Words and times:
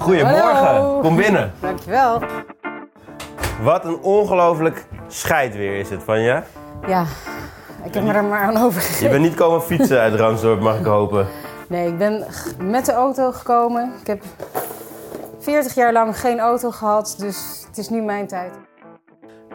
Goedemorgen, 0.00 0.64
Hallo. 0.66 1.00
kom 1.00 1.16
binnen. 1.16 1.52
Dankjewel. 1.60 2.22
Wat 3.62 3.84
een 3.84 3.98
ongelooflijk 3.98 4.86
scheidweer 5.08 5.78
is 5.78 5.90
het 5.90 6.02
van 6.02 6.20
je. 6.20 6.42
Ja, 6.86 7.04
ik 7.84 7.94
heb 7.94 8.02
me 8.04 8.12
er 8.12 8.24
maar 8.24 8.40
aan 8.42 8.52
Je 8.52 8.58
overgegeven. 8.64 9.10
bent 9.10 9.22
niet 9.22 9.34
komen 9.34 9.62
fietsen 9.62 10.00
uit 10.00 10.14
Ransdorp, 10.14 10.60
mag 10.60 10.78
ik 10.78 10.84
hopen. 10.84 11.26
Nee, 11.68 11.88
ik 11.88 11.98
ben 11.98 12.24
met 12.62 12.86
de 12.86 12.92
auto 12.92 13.32
gekomen. 13.32 13.92
Ik 14.00 14.06
heb 14.06 14.22
40 15.38 15.74
jaar 15.74 15.92
lang 15.92 16.20
geen 16.20 16.38
auto 16.40 16.70
gehad, 16.70 17.14
dus 17.18 17.64
het 17.66 17.78
is 17.78 17.88
nu 17.88 18.02
mijn 18.02 18.26
tijd. 18.26 18.52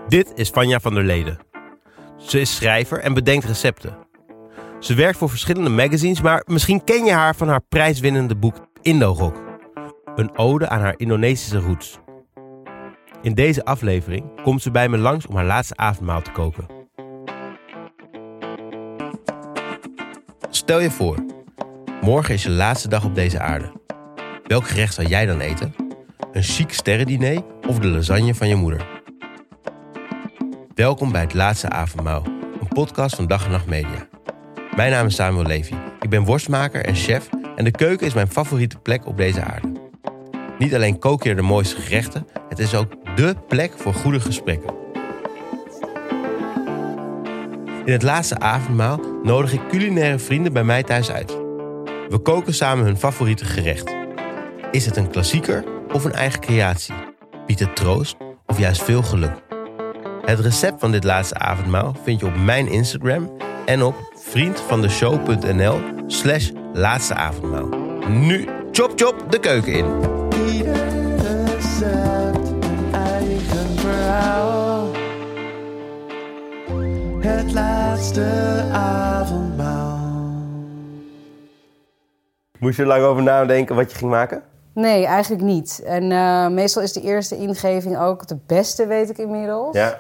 Dit 0.07 0.32
is 0.36 0.50
Vanja 0.50 0.80
van 0.80 0.93
der 0.93 1.04
Leden. 1.04 1.38
Ze 2.18 2.39
is 2.39 2.55
schrijver 2.55 3.00
en 3.00 3.14
bedenkt 3.14 3.46
recepten. 3.46 3.98
Ze 4.80 4.93
werkt 4.93 5.18
voor 5.18 5.30
verschillende 5.30 5.70
magazines, 5.70 6.21
maar 6.21 6.41
misschien 6.46 6.84
ken 6.84 7.05
je 7.05 7.12
haar 7.12 7.36
van 7.36 7.48
haar 7.48 7.62
prijswinnende 7.70 8.36
boek 8.36 8.56
Indorok. 8.82 9.43
Een 10.15 10.37
ode 10.37 10.69
aan 10.69 10.82
haar 10.82 10.93
Indonesische 10.97 11.60
roots. 11.60 12.00
In 13.21 13.33
deze 13.33 13.65
aflevering 13.65 14.42
komt 14.42 14.61
ze 14.61 14.71
bij 14.71 14.89
me 14.89 14.97
langs 14.97 15.28
om 15.28 15.36
haar 15.36 15.46
laatste 15.46 15.75
avondmaal 15.75 16.21
te 16.21 16.32
koken. 16.32 16.65
Stel 20.50 20.79
je 20.79 20.92
voor, 20.92 21.25
morgen 22.01 22.33
is 22.33 22.43
je 22.43 22.50
laatste 22.50 22.87
dag 22.87 23.06
op 23.06 23.15
deze 23.15 23.39
aarde. 23.39 23.71
Welk 24.43 24.68
gerecht 24.68 24.93
zou 24.93 25.07
jij 25.07 25.25
dan 25.25 25.39
eten? 25.39 25.75
Een 26.32 26.43
chic 26.43 26.73
sterrendiner 26.73 27.43
of 27.68 27.79
de 27.79 27.87
lasagne 27.87 28.36
van 28.36 28.47
je 28.47 28.56
moeder? 28.56 29.04
Welkom 30.75 31.11
bij 31.11 31.21
het 31.21 31.34
Laatste 31.34 31.70
Avondmaal, 31.70 32.25
een 32.61 32.67
podcast 32.67 33.16
van 33.16 33.28
Dag 33.28 33.45
en 33.45 33.52
Nacht 33.52 33.66
Media. 33.66 34.08
Mijn 34.75 34.92
naam 34.92 35.06
is 35.06 35.16
Samuel 35.16 35.45
Levy. 35.45 35.73
Ik 36.00 36.09
ben 36.09 36.23
worstmaker 36.23 36.86
en 36.86 36.95
chef 36.95 37.30
en 37.56 37.64
de 37.64 37.72
keuken 37.72 38.08
is 38.08 38.14
mijn 38.14 38.31
favoriete 38.31 38.78
plek 38.78 39.06
op 39.06 39.17
deze 39.17 39.44
aarde. 39.44 39.84
Niet 40.58 40.75
alleen 40.75 41.00
kook 41.00 41.23
je 41.23 41.36
de 41.36 41.42
mooiste 41.42 41.81
gerechten, 41.81 42.28
het 42.50 42.59
is 42.59 42.75
ook 42.75 42.92
dé 43.16 43.34
plek 43.48 43.73
voor 43.78 43.94
goede 43.94 44.20
gesprekken. 44.20 44.73
In 47.86 47.92
het 47.92 48.03
Laatste 48.03 48.39
Avondmaal 48.39 49.00
nodig 49.23 49.53
ik 49.53 49.62
culinaire 49.70 50.20
vrienden 50.20 50.53
bij 50.53 50.64
mij 50.64 50.84
thuis 50.84 51.12
uit. 51.12 51.38
We 52.09 52.20
koken 52.23 52.53
samen 52.53 52.86
hun 52.86 52.97
favoriete 52.97 53.45
gerecht. 53.45 53.95
Is 54.72 54.86
het 54.86 54.95
een 54.97 55.09
klassieker 55.09 55.64
of 55.94 56.03
een 56.03 56.14
eigen 56.14 56.39
creatie? 56.39 56.95
Biedt 57.45 57.59
het 57.59 57.75
troost 57.75 58.16
of 58.45 58.59
juist 58.59 58.84
veel 58.84 59.03
geluk? 59.03 59.44
Het 60.25 60.40
recept 60.40 60.80
van 60.80 60.92
dit 60.92 61.03
laatste 61.03 61.38
avondmaal 61.38 61.95
vind 62.03 62.19
je 62.19 62.25
op 62.25 62.38
mijn 62.38 62.67
Instagram 62.67 63.31
en 63.66 63.84
op 63.84 63.95
vriendvandeshow.nl 64.14 65.80
slash 66.08 66.52
laatste 66.73 67.14
avondmaal. 67.14 67.69
Nu 68.09 68.47
chop 68.72 68.92
chop 68.95 69.25
de 69.30 69.40
keuken 69.40 69.73
in. 69.73 70.15
Ieder 70.36 71.16
recept 71.17 72.47
een 72.47 72.94
eigen 72.94 73.78
verhaal. 73.78 74.88
Het 77.19 77.53
laatste 77.53 78.63
avondmaal. 78.72 80.00
Moest 82.59 82.75
je 82.75 82.81
er 82.81 82.88
lang 82.88 83.03
over 83.03 83.23
nadenken 83.23 83.75
wat 83.75 83.91
je 83.91 83.97
ging 83.97 84.11
maken? 84.11 84.44
Nee, 84.73 85.06
eigenlijk 85.06 85.44
niet. 85.44 85.81
En 85.86 86.11
eh, 86.11 86.47
meestal 86.47 86.81
is 86.81 86.94
de 86.94 87.02
eerste 87.02 87.38
ingeving 87.38 87.97
ook 87.97 88.28
de 88.28 88.38
beste, 88.45 88.88
weet 88.88 89.09
ik 89.09 89.17
inmiddels. 89.17 89.75
Ja. 89.75 90.00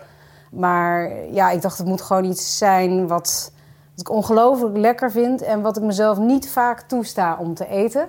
Maar 0.51 1.11
ja, 1.31 1.49
ik 1.49 1.61
dacht 1.61 1.77
het 1.77 1.87
moet 1.87 2.01
gewoon 2.01 2.23
iets 2.23 2.57
zijn 2.57 3.07
wat, 3.07 3.51
wat 3.91 3.99
ik 3.99 4.09
ongelooflijk 4.09 4.77
lekker 4.77 5.11
vind... 5.11 5.41
en 5.41 5.61
wat 5.61 5.77
ik 5.77 5.83
mezelf 5.83 6.17
niet 6.17 6.49
vaak 6.49 6.81
toesta 6.81 7.37
om 7.39 7.53
te 7.53 7.67
eten. 7.67 8.07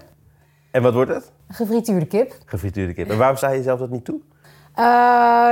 En 0.77 0.83
wat 0.83 0.95
wordt 0.95 1.11
het? 1.15 1.31
Gefrituurde 1.49 2.07
kip. 2.07 2.35
Gefrituurde 2.45 2.95
kip. 2.95 3.11
En 3.11 3.19
waarom 3.19 3.37
sta 3.37 3.51
je 3.51 3.57
jezelf 3.57 3.79
dat 3.79 3.91
niet 3.91 4.05
toe? 4.05 4.19
Eh, 4.75 4.85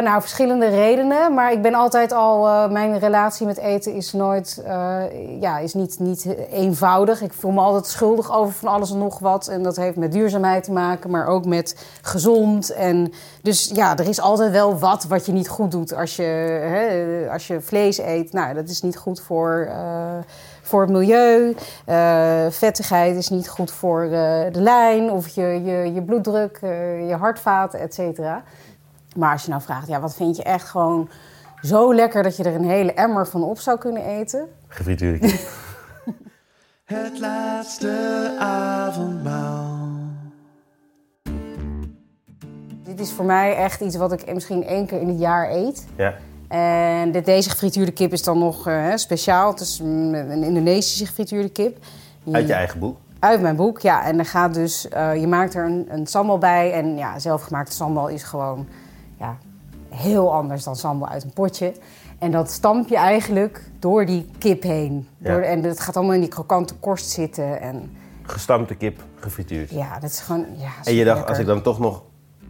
nou, 0.03 0.20
verschillende 0.20 0.67
redenen. 0.68 1.35
Maar 1.35 1.52
ik 1.52 1.62
ben 1.62 1.74
altijd 1.74 2.12
al. 2.12 2.46
eh, 2.48 2.70
mijn 2.70 2.98
relatie 2.98 3.46
met 3.46 3.58
eten 3.58 3.95
is 3.95 4.13
nooit. 4.13 4.63
eh, 4.67 5.02
ja, 5.40 5.58
is 5.58 5.74
niet, 5.74 5.98
niet 5.98 6.27
eenvoudig. 6.51 7.23
Ik 7.23 7.33
voel 7.33 7.51
me 7.51 7.61
altijd 7.61 7.86
schuldig 7.86 8.36
over 8.36 8.55
van 8.55 8.68
alles 8.68 8.90
en 8.90 8.98
nog 8.98 9.18
wat. 9.18 9.48
En 9.48 9.63
dat 9.63 9.77
heeft 9.77 9.96
met 9.96 10.13
duurzaamheid 10.13 10.64
te 10.64 10.73
maken, 10.73 11.11
maar 11.11 11.27
ook 11.27 11.45
met 11.45 11.86
gezond. 12.02 12.70
En 12.73 13.13
dus 13.42 13.70
ja, 13.74 13.96
er 13.98 14.08
is 14.08 14.20
altijd 14.20 14.51
wel 14.51 14.79
wat 14.79 15.05
wat 15.05 15.27
je 15.27 15.33
niet 15.33 15.48
goed 15.48 15.70
doet 15.70 15.95
als 15.95 16.17
je, 16.17 16.23
hè, 16.23 17.30
als 17.33 17.46
je 17.46 17.61
vlees 17.61 17.98
eet. 17.98 18.33
Nou, 18.33 18.55
dat 18.55 18.68
is 18.68 18.83
niet 18.83 18.96
goed 18.96 19.20
voor. 19.20 19.68
Voor 20.64 20.80
het 20.80 20.91
milieu. 20.91 21.57
Eh, 21.85 22.47
vettigheid 22.51 23.17
is 23.17 23.29
niet 23.29 23.48
goed 23.48 23.70
voor 23.70 24.02
eh, 24.02 24.11
de 24.52 24.61
lijn 24.61 25.11
of 25.11 25.29
je, 25.29 25.42
je, 25.42 25.92
je 25.92 26.02
bloeddruk, 26.02 26.58
eh, 26.63 27.08
je 27.08 27.14
hartvaten, 27.14 27.80
et 27.80 27.95
cetera. 27.95 28.42
Maar 29.17 29.33
als 29.33 29.45
je 29.45 29.51
nou 29.51 29.63
vraagt, 29.63 29.89
ja, 29.89 30.01
wat 30.01 30.14
vind 30.14 30.36
je 30.36 30.42
echt 30.42 30.69
gewoon 30.69 31.08
zo 31.63 31.95
lekker 31.95 32.23
dat 32.23 32.36
je 32.36 32.42
er 32.42 32.55
een 32.55 32.69
hele 32.69 32.92
emmer 32.92 33.27
van 33.27 33.42
op 33.42 33.58
zou 33.58 33.79
kunnen 33.79 34.05
eten? 34.05 34.48
Gefrituurde 34.69 35.19
kip. 35.19 35.41
Het 36.85 37.19
laatste 37.20 38.36
avondmaal. 38.39 39.92
Dit 42.83 43.01
is 43.01 43.13
voor 43.13 43.25
mij 43.25 43.57
echt 43.57 43.81
iets 43.81 43.96
wat 43.96 44.13
ik 44.13 44.33
misschien 44.35 44.64
één 44.67 44.86
keer 44.86 45.01
in 45.01 45.08
het 45.08 45.19
jaar 45.19 45.51
eet. 45.51 45.86
Ja. 45.96 46.14
En 46.55 47.13
de, 47.13 47.20
deze 47.20 47.51
gefrituurde 47.51 47.92
kip 47.92 48.13
is 48.13 48.23
dan 48.23 48.39
nog 48.39 48.67
eh, 48.67 48.92
speciaal. 48.95 49.51
Het 49.51 49.61
is 49.61 49.79
een 49.79 50.42
Indonesische 50.42 51.07
gefrituurde 51.07 51.48
kip. 51.48 51.79
Uit 52.33 52.47
je 52.47 52.53
eigen 52.53 52.79
boek. 52.79 52.97
Uit 53.19 53.41
mijn 53.41 53.57
boek, 53.57 53.81
ja. 53.81 54.05
En 54.05 54.19
er 54.19 54.25
gaat 54.25 54.55
dus, 54.55 54.89
eh, 54.89 55.20
je 55.20 55.27
maakt 55.27 55.55
er 55.55 55.64
een, 55.64 55.87
een 55.89 56.07
sambal 56.07 56.39
bij. 56.39 56.73
En 56.73 56.97
ja, 56.97 57.19
zelfgemaakte 57.19 57.73
sambal 57.73 58.09
is 58.09 58.23
gewoon 58.23 58.67
ja, 59.19 59.37
heel 59.89 60.33
anders 60.33 60.64
dan 60.64 60.77
sambal 60.77 61.09
uit 61.09 61.25
een 61.25 61.33
potje. 61.33 61.75
En 62.19 62.31
dat 62.31 62.51
stamp 62.51 62.89
je 62.89 62.97
eigenlijk 62.97 63.63
door 63.79 64.07
die 64.07 64.31
kip 64.39 64.63
heen. 64.63 65.09
Ja. 65.19 65.33
Door, 65.33 65.43
en 65.43 65.63
het 65.63 65.81
gaat 65.81 65.97
allemaal 65.97 66.14
in 66.14 66.20
die 66.20 66.29
krokante 66.29 66.75
korst 66.75 67.11
zitten. 67.11 67.61
En 67.61 67.97
Gestampte 68.23 68.75
kip, 68.75 69.03
gefrituurd. 69.14 69.70
ja, 69.70 69.98
dat 69.98 70.11
is 70.11 70.20
gewoon. 70.20 70.47
Ja, 70.57 70.70
En 70.85 70.95
je 70.95 71.05
dacht, 71.05 71.29
als 71.29 71.39
ik 71.39 71.47
dan 71.47 71.63
toch 71.63 71.79
nog 71.79 72.03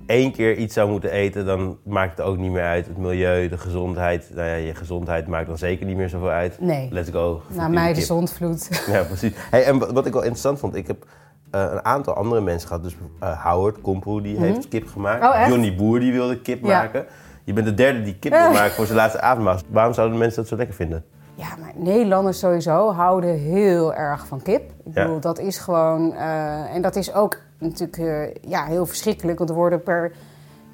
één 0.06 0.32
keer 0.32 0.56
iets 0.56 0.74
zou 0.74 0.90
moeten 0.90 1.10
eten, 1.10 1.46
dan 1.46 1.78
maakt 1.84 2.18
het 2.18 2.26
ook 2.26 2.36
niet 2.36 2.50
meer 2.50 2.62
uit. 2.62 2.86
Het 2.86 2.96
milieu, 2.96 3.48
de 3.48 3.58
gezondheid. 3.58 4.30
Nou 4.34 4.48
ja, 4.48 4.54
je 4.54 4.74
gezondheid 4.74 5.26
maakt 5.26 5.46
dan 5.46 5.58
zeker 5.58 5.86
niet 5.86 5.96
meer 5.96 6.08
zoveel 6.08 6.28
uit. 6.28 6.60
Nee. 6.60 6.88
Let's 6.90 7.10
go. 7.10 7.42
Nou, 7.48 7.72
mij 7.72 7.92
de 7.94 8.00
zondvloed. 8.00 8.84
Ja, 8.86 9.02
precies. 9.02 9.32
Hey, 9.50 9.64
en 9.64 9.78
wat 9.94 10.06
ik 10.06 10.12
wel 10.12 10.22
interessant 10.22 10.58
vond, 10.58 10.74
ik 10.74 10.86
heb 10.86 11.06
eh, 11.50 11.66
een 11.70 11.84
aantal 11.84 12.14
andere 12.14 12.40
mensen 12.40 12.68
gehad. 12.68 12.82
Dus 12.82 12.96
eh, 13.20 13.44
Howard 13.44 13.80
Komproe, 13.80 14.22
die 14.22 14.36
heeft 14.38 14.68
kip 14.68 14.88
gemaakt. 14.88 15.24
Oh, 15.24 15.36
echt? 15.40 15.48
Johnny 15.48 15.74
Boer, 15.74 16.00
die 16.00 16.12
wilde 16.12 16.40
kip 16.40 16.64
Ja. 16.64 16.68
maken. 16.78 17.06
Je 17.44 17.52
bent 17.52 17.66
de 17.66 17.74
derde 17.74 18.02
die 18.02 18.14
kip 18.18 18.32
wil 18.32 18.50
maken 18.52 18.72
voor 18.72 18.84
zijn 18.86 18.98
laatste 18.98 19.20
avondmaal. 19.20 19.58
Waarom 19.68 19.92
zouden 19.94 20.18
mensen 20.18 20.40
dat 20.40 20.48
zo 20.48 20.56
lekker 20.56 20.74
vinden? 20.74 21.04
Ja, 21.36 21.56
maar 21.60 21.72
Nederlanders 21.76 22.38
sowieso 22.38 22.92
houden 22.92 23.34
heel 23.38 23.94
erg 23.94 24.26
van 24.26 24.42
kip. 24.42 24.70
Ik 24.84 24.94
Ja. 24.94 25.02
bedoel, 25.02 25.20
dat 25.20 25.38
is 25.38 25.58
gewoon... 25.58 26.12
eh, 26.12 26.74
en 26.74 26.82
dat 26.82 26.96
is 26.96 27.14
ook 27.14 27.36
natuurlijk 27.58 27.98
eh, 27.98 28.50
ja, 28.50 28.64
heel 28.64 28.86
verschrikkelijk. 28.86 29.38
Want 29.38 29.50
er 29.50 29.56
worden 29.56 29.82
per, 29.82 30.12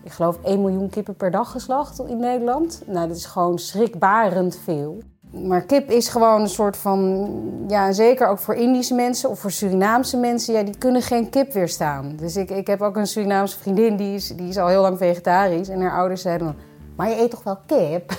ik 0.04 0.12
geloof, 0.12 0.38
1 0.42 0.60
miljoen 0.60 0.90
kippen 0.90 1.14
per 1.16 1.30
dag 1.30 1.50
geslacht 1.50 2.00
in 2.08 2.18
Nederland. 2.18 2.82
Nou, 2.86 3.08
dat 3.08 3.16
is 3.16 3.24
gewoon 3.24 3.58
schrikbarend 3.58 4.58
veel. 4.64 4.98
Maar 5.30 5.60
kip 5.62 5.90
is 5.90 6.08
gewoon 6.08 6.40
een 6.40 6.48
soort 6.48 6.76
van... 6.76 7.28
Ja, 7.68 7.92
zeker 7.92 8.28
ook 8.28 8.38
voor 8.38 8.54
Indische 8.54 8.94
mensen 8.94 9.30
of 9.30 9.38
voor 9.38 9.50
Surinaamse 9.50 10.16
mensen... 10.16 10.54
Ja, 10.54 10.62
die 10.62 10.78
kunnen 10.78 11.02
geen 11.02 11.28
kip 11.30 11.52
weerstaan. 11.52 12.12
Dus 12.16 12.36
ik, 12.36 12.50
ik 12.50 12.66
heb 12.66 12.80
ook 12.82 12.96
een 12.96 13.06
Surinaamse 13.06 13.58
vriendin, 13.58 13.96
die 13.96 14.14
is, 14.14 14.28
die 14.28 14.48
is 14.48 14.56
al 14.58 14.66
heel 14.68 14.80
lang 14.82 14.98
vegetarisch. 14.98 15.68
En 15.68 15.80
haar 15.80 15.96
ouders 15.98 16.22
zeiden 16.22 16.46
dan... 16.46 16.56
Maar 16.96 17.08
je 17.08 17.20
eet 17.20 17.30
toch 17.30 17.42
wel 17.42 17.58
kip? 17.66 18.12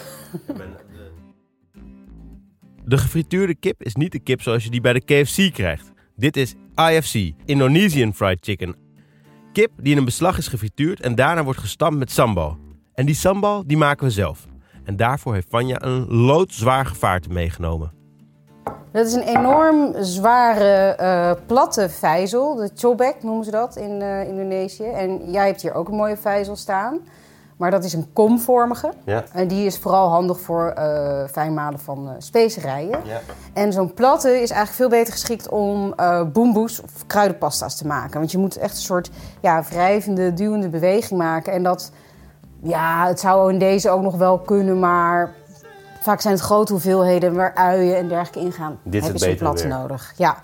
De 2.91 2.97
gefrituurde 2.97 3.55
kip 3.55 3.83
is 3.83 3.95
niet 3.95 4.11
de 4.11 4.19
kip 4.19 4.41
zoals 4.41 4.63
je 4.63 4.69
die 4.69 4.81
bij 4.81 4.93
de 4.93 5.01
KFC 5.01 5.53
krijgt. 5.53 5.91
Dit 6.15 6.37
is 6.37 6.55
IFC, 6.75 7.33
Indonesian 7.45 8.13
Fried 8.13 8.37
Chicken. 8.41 8.75
Kip 9.53 9.71
die 9.77 9.91
in 9.91 9.97
een 9.97 10.05
beslag 10.05 10.37
is 10.37 10.47
gefrituurd 10.47 11.01
en 11.01 11.15
daarna 11.15 11.43
wordt 11.43 11.59
gestampt 11.59 11.97
met 11.97 12.11
sambal. 12.11 12.57
En 12.93 13.05
die 13.05 13.15
sambal 13.15 13.63
die 13.67 13.77
maken 13.77 14.05
we 14.05 14.11
zelf. 14.11 14.45
En 14.83 14.95
daarvoor 14.95 15.33
heeft 15.33 15.47
Vanja 15.49 15.81
een 15.81 16.07
loodzwaar 16.07 16.85
gevaarte 16.85 17.29
meegenomen. 17.29 17.91
Dat 18.91 19.05
is 19.05 19.13
een 19.13 19.37
enorm 19.37 20.03
zware, 20.03 20.95
eh, 20.95 21.31
platte 21.45 21.89
vijzel. 21.89 22.55
De 22.55 22.71
chobek 22.75 23.23
noemen 23.23 23.45
ze 23.45 23.51
dat 23.51 23.75
in 23.75 24.01
eh, 24.01 24.27
Indonesië. 24.27 24.85
En 24.85 25.31
jij 25.31 25.45
hebt 25.45 25.61
hier 25.61 25.73
ook 25.73 25.87
een 25.87 25.95
mooie 25.95 26.17
vijzel 26.17 26.55
staan. 26.55 26.99
Maar 27.61 27.71
dat 27.71 27.83
is 27.83 27.93
een 27.93 28.13
komvormige. 28.13 28.91
Ja. 29.03 29.23
En 29.33 29.47
die 29.47 29.65
is 29.65 29.77
vooral 29.77 30.09
handig 30.09 30.39
voor 30.39 30.67
eh 30.67 31.23
fijnmalen 31.31 31.79
van 31.79 32.09
eh, 32.09 32.15
specerijen. 32.17 32.99
Ja. 33.03 33.19
En 33.53 33.73
zo'n 33.73 33.93
platte 33.93 34.29
is 34.29 34.49
eigenlijk 34.49 34.71
veel 34.71 34.89
beter 34.89 35.13
geschikt 35.13 35.49
om 35.49 35.93
eh 35.95 36.23
boemboes 36.33 36.81
of 36.81 36.91
kruidenpasta's 37.07 37.77
te 37.77 37.87
maken. 37.87 38.19
Want 38.19 38.31
je 38.31 38.37
moet 38.37 38.57
echt 38.57 38.75
een 38.75 38.81
soort 38.81 39.09
ja, 39.41 39.63
wrijvende, 39.63 40.33
duwende 40.33 40.69
beweging 40.69 41.19
maken. 41.19 41.53
En 41.53 41.63
dat, 41.63 41.91
ja, 42.63 43.07
het 43.07 43.19
zou 43.19 43.53
in 43.53 43.59
deze 43.59 43.89
ook 43.89 44.01
nog 44.01 44.15
wel 44.15 44.39
kunnen, 44.39 44.79
maar 44.79 45.33
vaak 45.99 46.21
zijn 46.21 46.33
het 46.33 46.43
grote 46.43 46.71
hoeveelheden 46.71 47.35
waar 47.35 47.53
uien 47.55 47.97
en 47.97 48.07
dergelijke 48.07 48.39
ingaan. 48.39 48.79
Dit 48.83 49.01
is 49.01 49.07
heb 49.07 49.13
het 49.13 49.23
je 49.23 49.29
zo'n 49.29 49.37
platte 49.37 49.67
werk. 49.67 49.81
nodig. 49.81 50.13
Ja. 50.17 50.37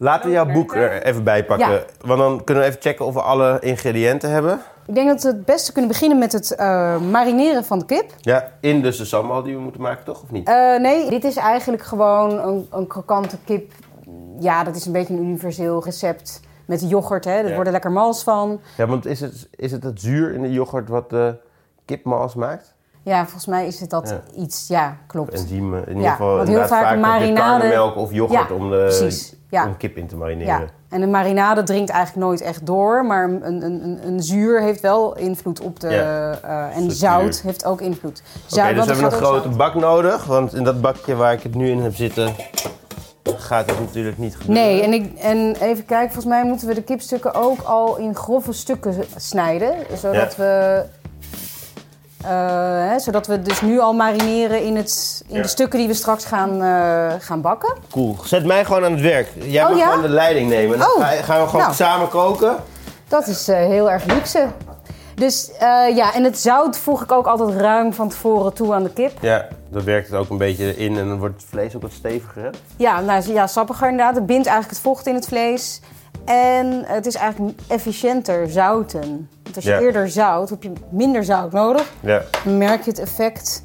Laten 0.00 0.26
we 0.28 0.34
jouw 0.34 0.52
boek 0.52 0.74
er 0.74 1.02
even 1.02 1.24
bij 1.24 1.44
pakken. 1.44 1.70
Ja. 1.70 1.82
Want 2.00 2.18
dan 2.20 2.44
kunnen 2.44 2.62
we 2.62 2.68
even 2.68 2.82
checken 2.82 3.06
of 3.06 3.14
we 3.14 3.22
alle 3.22 3.58
ingrediënten 3.60 4.30
hebben. 4.30 4.60
Ik 4.86 4.94
denk 4.94 5.08
dat 5.08 5.22
we 5.22 5.28
het 5.28 5.44
beste 5.44 5.72
kunnen 5.72 5.90
beginnen 5.90 6.18
met 6.18 6.32
het 6.32 6.54
eh, 6.54 7.00
marineren 7.00 7.64
van 7.64 7.78
de 7.78 7.84
kip. 7.84 8.12
Ja, 8.20 8.52
in 8.60 8.82
dus 8.82 8.96
de 8.96 9.04
sambal 9.04 9.42
die 9.42 9.54
we 9.54 9.60
moeten 9.60 9.80
maken, 9.80 10.04
toch? 10.04 10.22
Of 10.22 10.30
niet? 10.30 10.48
Eh, 10.48 10.78
nee, 10.78 11.10
dit 11.10 11.24
is 11.24 11.36
eigenlijk 11.36 11.82
gewoon 11.82 12.38
een, 12.38 12.66
een 12.70 12.86
krokante 12.86 13.36
kip. 13.44 13.72
Ja, 14.38 14.64
dat 14.64 14.76
is 14.76 14.86
een 14.86 14.92
beetje 14.92 15.14
een 15.14 15.24
universeel 15.24 15.84
recept 15.84 16.40
met 16.64 16.90
yoghurt. 16.90 17.24
Hè. 17.24 17.38
Ja. 17.38 17.52
wordt 17.52 17.66
er 17.66 17.72
lekker 17.72 17.92
mals 17.92 18.22
van. 18.22 18.60
Ja, 18.76 18.86
want 18.86 19.06
is 19.06 19.20
het, 19.20 19.48
is 19.50 19.72
het 19.72 19.82
het 19.82 20.00
zuur 20.00 20.34
in 20.34 20.42
de 20.42 20.52
yoghurt 20.52 20.88
wat 20.88 21.10
de 21.10 21.36
kipmals 21.84 22.34
maakt? 22.34 22.74
Ja, 23.08 23.22
volgens 23.22 23.46
mij 23.46 23.66
is 23.66 23.80
het 23.80 23.90
dat 23.90 24.08
Ja. 24.08 24.42
iets. 24.42 24.66
Ja, 24.68 24.96
klopt. 25.06 25.32
Enzymen, 25.32 25.86
in 25.86 25.92
Ja, 25.92 25.96
ieder 25.96 26.10
geval 26.10 26.36
want 26.36 26.48
heel 26.48 26.66
vaak 26.66 26.92
een 26.92 27.00
marinade- 27.00 27.58
karnemelk 27.60 27.96
of 27.96 28.12
yoghurt 28.12 28.50
om 28.52 28.70
de 28.70 29.10
om 29.66 29.76
kip 29.76 29.96
in 29.96 30.06
te 30.06 30.14
Ja, 30.14 30.20
marineren. 30.20 30.68
en 30.88 31.00
de 31.00 31.06
marinade 31.06 31.62
dringt 31.62 31.90
eigenlijk 31.90 32.26
nooit 32.26 32.40
echt 32.40 32.66
door. 32.66 33.04
Maar 33.04 33.24
een, 33.24 33.46
een, 33.46 33.62
een, 33.64 33.98
een 34.06 34.22
zuur 34.22 34.62
heeft 34.62 34.80
wel 34.80 35.16
invloed 35.16 35.60
op 35.60 35.80
de... 35.80 35.88
Ja, 35.90 36.38
eh, 36.42 36.76
en 36.76 36.90
zout 36.90 37.40
heeft 37.40 37.64
ook 37.64 37.80
invloed. 37.80 38.22
Oké, 38.36 38.54
Zout- 38.54 38.74
dus 38.74 38.84
we 38.86 38.92
hebben 38.92 39.12
een 39.12 39.24
grote 39.24 39.48
bak 39.48 39.74
nodig. 39.74 40.24
Want 40.24 40.54
in 40.54 40.64
dat 40.64 40.80
bakje 40.80 41.16
waar 41.16 41.32
ik 41.32 41.42
het 41.42 41.54
nu 41.54 41.70
in 41.70 41.80
heb 41.82 41.94
zitten, 41.94 42.34
gaat 43.36 43.70
het 43.70 43.80
natuurlijk 43.80 44.18
niet 44.18 44.36
gebeuren. 44.36 44.64
Nee, 44.64 44.82
en, 44.82 44.92
ik, 44.92 45.18
en 45.18 45.54
even 45.60 45.84
kijken, 45.84 46.12
volgens 46.12 46.34
mij 46.34 46.44
moeten 46.44 46.68
we 46.68 46.74
de 46.74 46.82
kipstukken 46.82 47.34
ook 47.34 47.60
al 47.62 47.96
in 47.96 48.14
grove 48.14 48.52
stukken 48.52 48.94
snijden. 49.16 49.74
Zodat 49.96 50.36
we... 50.36 50.82
eh, 52.24 52.30
hè, 52.90 52.98
zodat 52.98 53.26
we 53.26 53.42
dus 53.42 53.60
nu 53.60 53.78
al 53.80 53.92
marineren 53.92 54.62
in, 54.64 54.76
het, 54.76 55.22
in 55.28 55.36
Ja. 55.36 55.42
de 55.42 55.48
stukken 55.48 55.78
die 55.78 55.88
we 55.88 55.94
straks 55.94 56.24
gaan, 56.24 56.62
eh, 56.62 57.12
gaan 57.18 57.40
bakken. 57.40 57.74
Cool. 57.90 58.16
Zet 58.24 58.44
mij 58.44 58.64
gewoon 58.64 58.84
aan 58.84 58.92
het 58.92 59.00
werk. 59.00 59.28
Jij 59.40 59.62
Oh, 59.64 59.68
mag 59.70 59.78
ja? 59.78 59.86
gewoon 59.86 60.02
de 60.02 60.08
leiding 60.08 60.48
nemen. 60.48 60.78
Dan 60.78 60.88
Oh. 60.88 61.00
ga- 61.00 61.22
gaan 61.22 61.40
we 61.40 61.46
gewoon 61.46 61.62
Nou. 61.62 61.74
samen 61.74 62.08
koken. 62.08 62.56
Dat 63.08 63.26
is 63.26 63.48
eh, 63.48 63.56
heel 63.56 63.90
erg 63.90 64.04
luxe. 64.04 64.46
Dus 65.14 65.50
eh, 65.52 65.96
ja, 65.96 66.14
en 66.14 66.24
het 66.24 66.38
zout 66.38 66.76
voeg 66.78 67.02
ik 67.02 67.12
ook 67.12 67.26
altijd 67.26 67.60
ruim 67.60 67.92
van 67.92 68.08
tevoren 68.08 68.52
toe 68.52 68.74
aan 68.74 68.82
de 68.82 68.92
kip. 68.92 69.12
Ja, 69.20 69.46
dan 69.70 69.84
werkt 69.84 70.08
het 70.10 70.18
ook 70.18 70.30
een 70.30 70.38
beetje 70.38 70.76
in 70.76 70.98
en 70.98 71.08
dan 71.08 71.18
wordt 71.18 71.34
het 71.34 71.44
vlees 71.50 71.76
ook 71.76 71.82
wat 71.82 71.92
steviger. 71.92 72.42
Hè? 72.42 72.48
Ja, 72.76 73.00
nou 73.00 73.32
ja, 73.32 73.46
sappiger 73.46 73.88
inderdaad. 73.88 74.14
Het 74.14 74.26
bindt 74.26 74.46
eigenlijk 74.46 74.76
het 74.76 74.84
vocht 74.86 75.06
in 75.06 75.14
het 75.14 75.26
vlees. 75.26 75.80
En 76.24 76.82
het 76.86 77.06
is 77.06 77.14
eigenlijk 77.14 77.58
efficiënter 77.68 78.50
zouten. 78.50 79.28
Want 79.42 79.56
als 79.56 79.64
je 79.64 79.70
Ja. 79.70 79.78
eerder 79.80 80.08
zout, 80.10 80.50
heb 80.50 80.62
je 80.62 80.72
minder 80.90 81.24
zout 81.24 81.52
nodig. 81.52 81.92
Ja. 82.00 82.22
Dan 82.44 82.58
merk 82.58 82.84
je 82.84 82.90
het 82.90 82.98
effect 83.00 83.60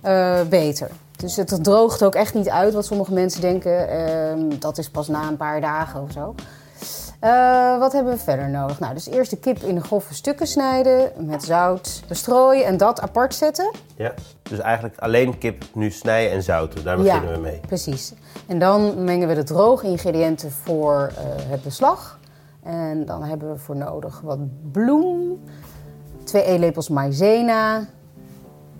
eh, 0.00 0.40
beter. 0.48 0.90
Dus 1.16 1.36
het 1.36 1.64
droogt 1.64 2.02
ook 2.02 2.14
echt 2.14 2.34
niet 2.34 2.48
uit 2.48 2.74
wat 2.74 2.84
sommige 2.86 3.12
mensen 3.12 3.40
denken. 3.40 3.88
Ehm, 3.88 4.58
dat 4.58 4.78
is 4.78 4.90
pas 4.90 5.08
na 5.08 5.28
een 5.28 5.36
paar 5.36 5.60
dagen 5.60 6.02
of 6.02 6.12
zo. 6.12 6.34
Eh, 7.20 7.78
wat 7.78 7.92
hebben 7.92 8.12
we 8.12 8.18
verder 8.18 8.48
nodig? 8.50 8.80
Nou, 8.80 8.94
dus 8.94 9.08
eerst 9.08 9.30
de 9.30 9.36
kip 9.38 9.58
in 9.58 9.82
grove 9.82 10.14
stukken 10.14 10.46
snijden 10.46 11.12
met 11.26 11.42
zout 11.42 12.02
bestrooien 12.08 12.64
en 12.64 12.76
dat 12.76 13.00
apart 13.00 13.34
zetten. 13.34 13.70
ja. 13.96 14.14
Dus 14.42 14.58
eigenlijk 14.58 14.98
alleen 14.98 15.38
kip 15.38 15.64
nu 15.74 15.90
snijden 15.90 16.32
en 16.32 16.42
zouten. 16.42 16.84
Daar 16.84 16.96
beginnen 16.96 17.32
we 17.32 17.38
mee. 17.38 17.60
Precies. 17.66 18.12
En 18.46 18.58
dan 18.58 19.04
mengen 19.04 19.28
we 19.28 19.34
de 19.34 19.42
droge 19.42 19.86
ingrediënten 19.86 20.50
voor 20.50 21.10
eh, 21.16 21.24
het 21.50 21.62
beslag. 21.62 22.18
En 22.62 23.04
dan 23.06 23.22
hebben 23.22 23.52
we 23.52 23.58
voor 23.58 23.76
nodig 23.76 24.20
wat 24.20 24.38
bloem, 24.72 25.40
twee 26.24 26.44
eetlepels 26.44 26.88
maïzena, 26.88 27.86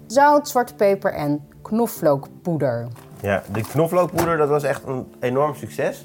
zout, 0.07 0.49
zwarte 0.49 0.75
peper 0.75 1.13
en 1.13 1.49
knoflookpoeder. 1.63 2.87
Ja, 3.21 3.43
de 3.53 3.61
knoflookpoeder 3.61 4.37
dat 4.37 4.49
was 4.49 4.63
echt 4.63 4.83
een 4.87 5.15
enorm 5.21 5.55
succes. 5.55 6.05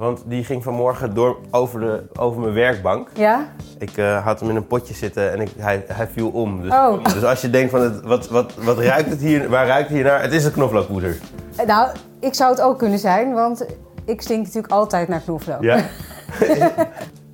Want 0.00 0.22
die 0.26 0.44
ging 0.44 0.62
vanmorgen 0.62 1.14
door 1.14 1.36
over, 1.50 1.80
de, 1.80 2.02
over 2.18 2.40
mijn 2.40 2.54
werkbank. 2.54 3.08
Ja? 3.14 3.46
Ik 3.78 3.96
eh, 3.96 4.24
had 4.24 4.40
hem 4.40 4.48
in 4.50 4.56
een 4.56 4.66
potje 4.66 4.94
zitten 4.94 5.32
en 5.32 5.40
ik, 5.40 5.50
hij, 5.58 5.84
hij 5.86 6.08
viel 6.12 6.28
om. 6.28 6.62
Dus, 6.62 6.72
Oh. 6.72 7.04
dus 7.04 7.24
als 7.24 7.40
je 7.40 7.50
denkt 7.50 7.70
van 7.70 7.80
het, 7.80 8.02
wat, 8.02 8.28
wat, 8.28 8.54
wat 8.54 8.78
ruikt 8.78 9.10
het 9.10 9.20
hier, 9.20 9.48
waar 9.48 9.66
ruikt 9.66 9.88
het 9.88 9.96
hier 9.96 10.06
naar? 10.06 10.22
Het 10.22 10.32
is 10.32 10.44
een 10.44 10.52
knoflookpoeder. 10.52 11.16
Eh, 11.56 11.66
Nou, 11.66 11.88
ik 12.20 12.34
zou 12.34 12.50
het 12.50 12.60
ook 12.60 12.78
kunnen 12.78 12.98
zijn, 12.98 13.32
want 13.32 13.66
ik 14.04 14.20
stink 14.22 14.44
natuurlijk 14.44 14.72
altijd 14.72 15.08
naar 15.08 15.20
knoflook. 15.20 15.62
Ja? 15.62 15.78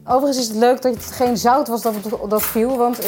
Overigens 0.04 0.38
is 0.38 0.48
het 0.48 0.56
leuk 0.56 0.82
dat 0.82 0.94
het 0.94 1.06
geen 1.12 1.36
zout 1.36 1.68
was 1.68 1.82
dat, 1.82 1.94
dat 2.28 2.42
viel, 2.42 2.76
want 2.76 3.04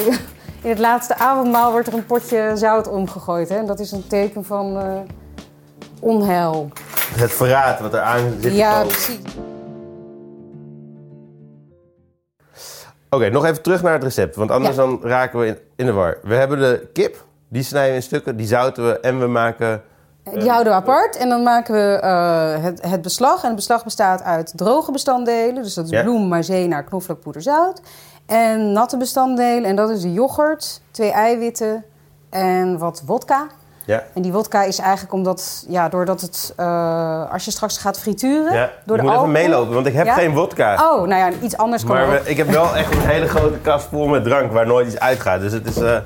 in 0.62 0.70
het 0.70 0.78
laatste 0.78 1.16
avondmaal 1.16 1.70
wordt 1.72 1.86
er 1.86 1.94
een 1.94 2.06
potje 2.06 2.50
zout 2.54 2.88
omgegooid. 2.88 3.48
Hè? 3.48 3.56
En 3.56 3.66
dat 3.66 3.80
is 3.80 3.92
een 3.92 4.06
teken 4.06 4.44
van 4.44 4.76
eh, 4.76 4.84
onheil. 6.00 6.68
Het 7.16 7.32
verraad 7.32 7.80
wat 7.80 7.94
er 7.94 8.00
aan 8.00 8.18
zit 8.18 8.42
te 8.42 8.54
Ja, 8.54 8.82
precies. 8.82 9.18
Oké, 13.10 13.28
nog 13.30 13.44
even 13.44 13.62
terug 13.62 13.82
naar 13.82 13.92
het 13.92 14.02
recept, 14.02 14.36
want 14.36 14.50
anders 14.50 14.76
Ja. 14.76 14.82
dan 14.82 14.98
raken 15.02 15.38
we 15.38 15.46
in, 15.46 15.58
in 15.76 15.86
de 15.86 15.92
war. 15.92 16.18
We 16.22 16.34
hebben 16.34 16.58
de 16.58 16.88
kip, 16.92 17.24
die 17.48 17.62
snijden 17.62 17.90
we 17.90 17.96
in 17.96 18.02
stukken, 18.02 18.36
die 18.36 18.46
zouten 18.46 18.86
we 18.86 19.00
en 19.00 19.20
we 19.20 19.26
maken... 19.26 19.82
Die 20.32 20.48
houden 20.50 20.72
we 20.72 20.78
apart 20.78 21.16
en 21.16 21.28
dan 21.28 21.42
maken 21.42 21.74
we 21.74 21.98
eh, 22.00 22.62
het, 22.62 22.82
het 22.82 23.02
beslag. 23.02 23.40
En 23.40 23.46
het 23.46 23.56
beslag 23.56 23.84
bestaat 23.84 24.22
uit 24.22 24.52
droge 24.56 24.92
bestanddelen. 24.92 25.54
Dus 25.62 25.74
dat 25.74 25.84
is 25.84 25.90
Ja. 25.90 26.02
bloem, 26.02 26.28
maizena, 26.28 26.80
knoflookpoeder, 26.82 27.42
zout. 27.42 27.80
En 28.26 28.72
natte 28.72 28.96
bestanddelen. 28.96 29.64
En 29.64 29.76
dat 29.76 29.90
is 29.90 30.00
de 30.00 30.12
yoghurt, 30.12 30.80
twee 30.90 31.10
eiwitten 31.10 31.84
en 32.30 32.78
wat 32.78 33.02
wodka. 33.06 33.46
Ja, 33.88 34.04
En 34.14 34.22
die 34.22 34.32
wodka 34.32 34.62
is 34.62 34.78
eigenlijk 34.78 35.12
omdat, 35.12 35.64
ja, 35.68 35.88
doordat 35.88 36.20
het, 36.20 36.52
eh, 36.56 37.32
als 37.32 37.44
je 37.44 37.50
straks 37.50 37.78
gaat 37.78 37.98
frituren, 37.98 38.52
ja. 38.54 38.70
door 38.84 38.96
je 38.96 39.02
de 39.02 39.08
moet 39.08 39.16
alcohol... 39.16 39.34
even 39.36 39.48
meelopen, 39.48 39.74
want 39.74 39.86
ik 39.86 39.92
heb 39.94 40.06
Ja? 40.06 40.14
geen 40.14 40.34
wodka. 40.34 40.72
Oh, 40.74 41.06
nou 41.06 41.32
ja, 41.32 41.38
iets 41.42 41.56
anders 41.56 41.84
kan 41.84 41.96
maar 41.96 42.10
we- 42.10 42.30
ik 42.30 42.36
heb 42.36 42.48
wel 42.48 42.76
echt 42.76 42.92
een 42.94 43.00
hele 43.00 43.28
grote 43.28 43.58
kast 43.58 43.86
vol 43.90 44.06
met 44.06 44.24
drank 44.24 44.52
waar 44.52 44.66
nooit 44.66 44.86
iets 44.86 44.98
uitgaat. 44.98 45.40
Dus 45.40 45.52
het 45.52 45.66
is... 45.66 45.76
eh, 45.76 45.96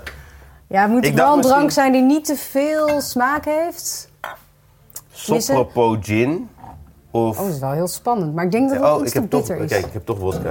Ja, 0.67 0.82
het 0.82 0.90
moet 0.90 1.05
Ik 1.05 1.14
wel 1.14 1.34
een 1.34 1.40
drank 1.40 1.70
zijn 1.70 1.93
die 1.93 2.02
niet 2.02 2.25
te 2.25 2.37
veel 2.37 3.00
smaak 3.00 3.44
heeft. 3.44 4.08
Sopropo 5.12 5.96
gin. 6.00 6.49
Of... 7.11 7.38
Oh, 7.38 7.44
dat 7.44 7.55
is 7.55 7.61
wel 7.61 7.70
heel 7.73 7.88
spannend. 7.88 8.35
Maar 8.35 8.44
ik 8.44 8.50
denk 8.50 8.69
dat 8.70 8.78
het 8.81 8.90
Oh, 8.90 8.96
iets 8.96 9.06
ik 9.06 9.12
te 9.12 9.19
heb 9.20 9.31
toch, 9.31 9.40
bitter 9.40 9.64
is. 9.64 9.70
kijk, 9.70 9.87
ik 9.87 9.93
heb 9.93 10.06
toch 10.06 10.19
wodka. 10.19 10.50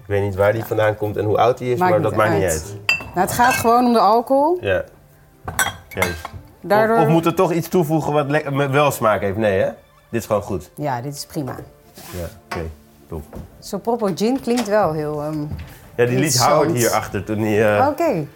Ik 0.00 0.06
weet 0.06 0.22
niet 0.22 0.34
waar 0.34 0.52
die 0.52 0.64
vandaan 0.64 0.96
komt 0.96 1.16
en 1.16 1.24
hoe 1.24 1.36
oud 1.38 1.58
die 1.58 1.72
is, 1.72 1.78
Maakt 1.78 1.90
maar 1.92 2.02
dat 2.02 2.14
maakt 2.14 2.32
niet 2.34 2.42
uit. 2.42 2.52
uit. 2.52 2.76
Nou, 3.14 3.26
het 3.26 3.32
gaat 3.32 3.52
gewoon 3.52 3.84
om 3.86 3.92
de 3.92 3.98
alcohol. 3.98 4.58
Ja. 4.60 4.82
Daardoor... 6.60 6.96
Of, 6.96 7.02
of 7.02 7.08
moet 7.08 7.26
er 7.26 7.34
toch 7.34 7.52
iets 7.52 7.68
toevoegen 7.68 8.12
wat 8.12 8.28
met 8.52 8.70
wel 8.70 8.90
smaak 8.90 9.20
heeft? 9.20 9.36
Nee, 9.36 9.60
hè? 9.60 9.68
Dit 10.08 10.20
is 10.20 10.26
gewoon 10.26 10.42
goed. 10.42 10.70
Ja, 10.74 11.00
dit 11.00 11.14
is 11.14 11.26
prima. 11.26 11.56
Ja, 11.94 12.28
oké. 12.44 12.64
Top. 13.08 13.22
Sopropo 13.58 14.10
gin 14.14 14.40
klinkt 14.40 14.68
wel 14.68 14.92
heel... 14.92 15.22
ehm, 15.22 15.40
Ja, 15.40 15.46
die 15.94 16.06
liet 16.06 16.14
Interessant. 16.14 16.52
Howard 16.52 16.72
hier 16.76 16.90
achter 16.90 17.24
toen 17.24 17.38
hij 17.38 17.76
eh, 17.78 17.86
Oké. 17.88 18.26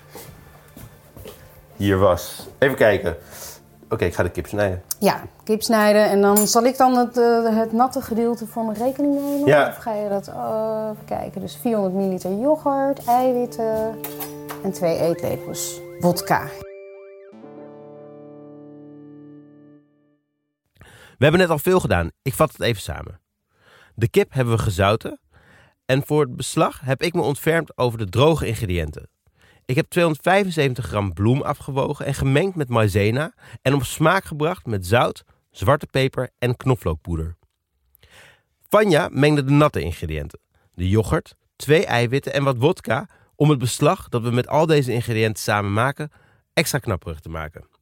hier 1.77 1.99
was. 1.99 2.49
Even 2.59 2.77
kijken. 2.77 3.17
Oké, 3.91 4.05
ik 4.05 4.15
ga 4.15 4.23
de 4.23 4.31
kip 4.31 4.47
snijden. 4.47 4.83
Ja, 4.99 5.21
kip 5.45 5.63
snijden. 5.63 6.09
En 6.09 6.21
dan 6.21 6.37
zal 6.47 6.65
ik 6.65 6.77
dan 6.77 6.97
het, 6.97 7.19
eh, 7.19 7.57
het 7.57 7.73
natte 7.73 8.01
gedeelte 8.01 8.47
voor 8.47 8.65
mijn 8.65 8.79
rekening 8.79 9.15
nemen? 9.15 9.47
Ja. 9.47 9.69
Of 9.69 9.77
ga 9.77 9.93
je 9.95 10.09
dat... 10.09 10.29
oh, 10.29 10.89
even 10.93 11.05
kijken. 11.05 11.41
Dus 11.41 11.59
400 11.61 11.95
milliliter 11.95 12.33
yoghurt, 12.39 13.05
eiwitten 13.05 13.95
en 14.65 14.73
twee 14.73 14.99
eetlepels 14.99 15.81
wodka. 16.01 16.43
We 21.19 21.25
hebben 21.25 21.41
net 21.41 21.51
al 21.51 21.59
veel 21.59 21.81
gedaan. 21.81 22.11
Ik 22.23 22.35
vat 22.35 22.53
het 22.53 22.61
even 22.61 22.83
samen. 22.83 23.21
De 23.95 24.09
kip 24.09 24.33
hebben 24.33 24.57
we 24.57 24.63
gezouten. 24.63 25.21
En 25.87 26.07
voor 26.07 26.21
het 26.21 26.37
beslag 26.37 26.81
heb 26.81 27.03
ik 27.03 27.15
me 27.15 27.21
ontfermd 27.21 27.79
over 27.79 27.99
de 27.99 28.09
droge 28.09 28.47
ingrediënten. 28.47 29.09
Ik 29.65 29.75
heb 29.75 29.89
275 29.89 30.87
gram 30.87 31.13
bloem 31.13 31.43
afgewogen 31.43 32.07
en 32.07 32.15
gemengd 32.15 32.57
met 32.57 32.69
maizena 32.69 33.35
en 33.63 33.75
op 33.75 33.85
smaak 33.85 34.25
gebracht 34.25 34.67
met 34.67 34.87
zout, 34.87 35.25
zwarte 35.51 35.87
peper 35.87 36.31
en 36.39 36.57
knoflookpoeder. 36.57 37.37
Vanja 38.69 39.09
mengde 39.13 39.45
de 39.45 39.51
natte 39.51 39.83
ingrediënten. 39.83 40.41
De 40.75 40.89
yoghurt, 40.89 41.35
twee 41.57 41.87
eiwitten 41.87 42.33
en 42.33 42.45
wat 42.45 42.57
wodka 42.57 43.09
om 43.37 43.51
het 43.51 43.59
beslag 43.59 44.09
dat 44.09 44.23
we 44.23 44.31
met 44.31 44.49
al 44.49 44.67
deze 44.67 44.93
ingrediënten 44.93 45.43
samen 45.43 45.73
maken 45.73 46.11
extra 46.53 46.79
knapperig 46.79 47.21
te 47.21 47.29
maken. 47.29 47.74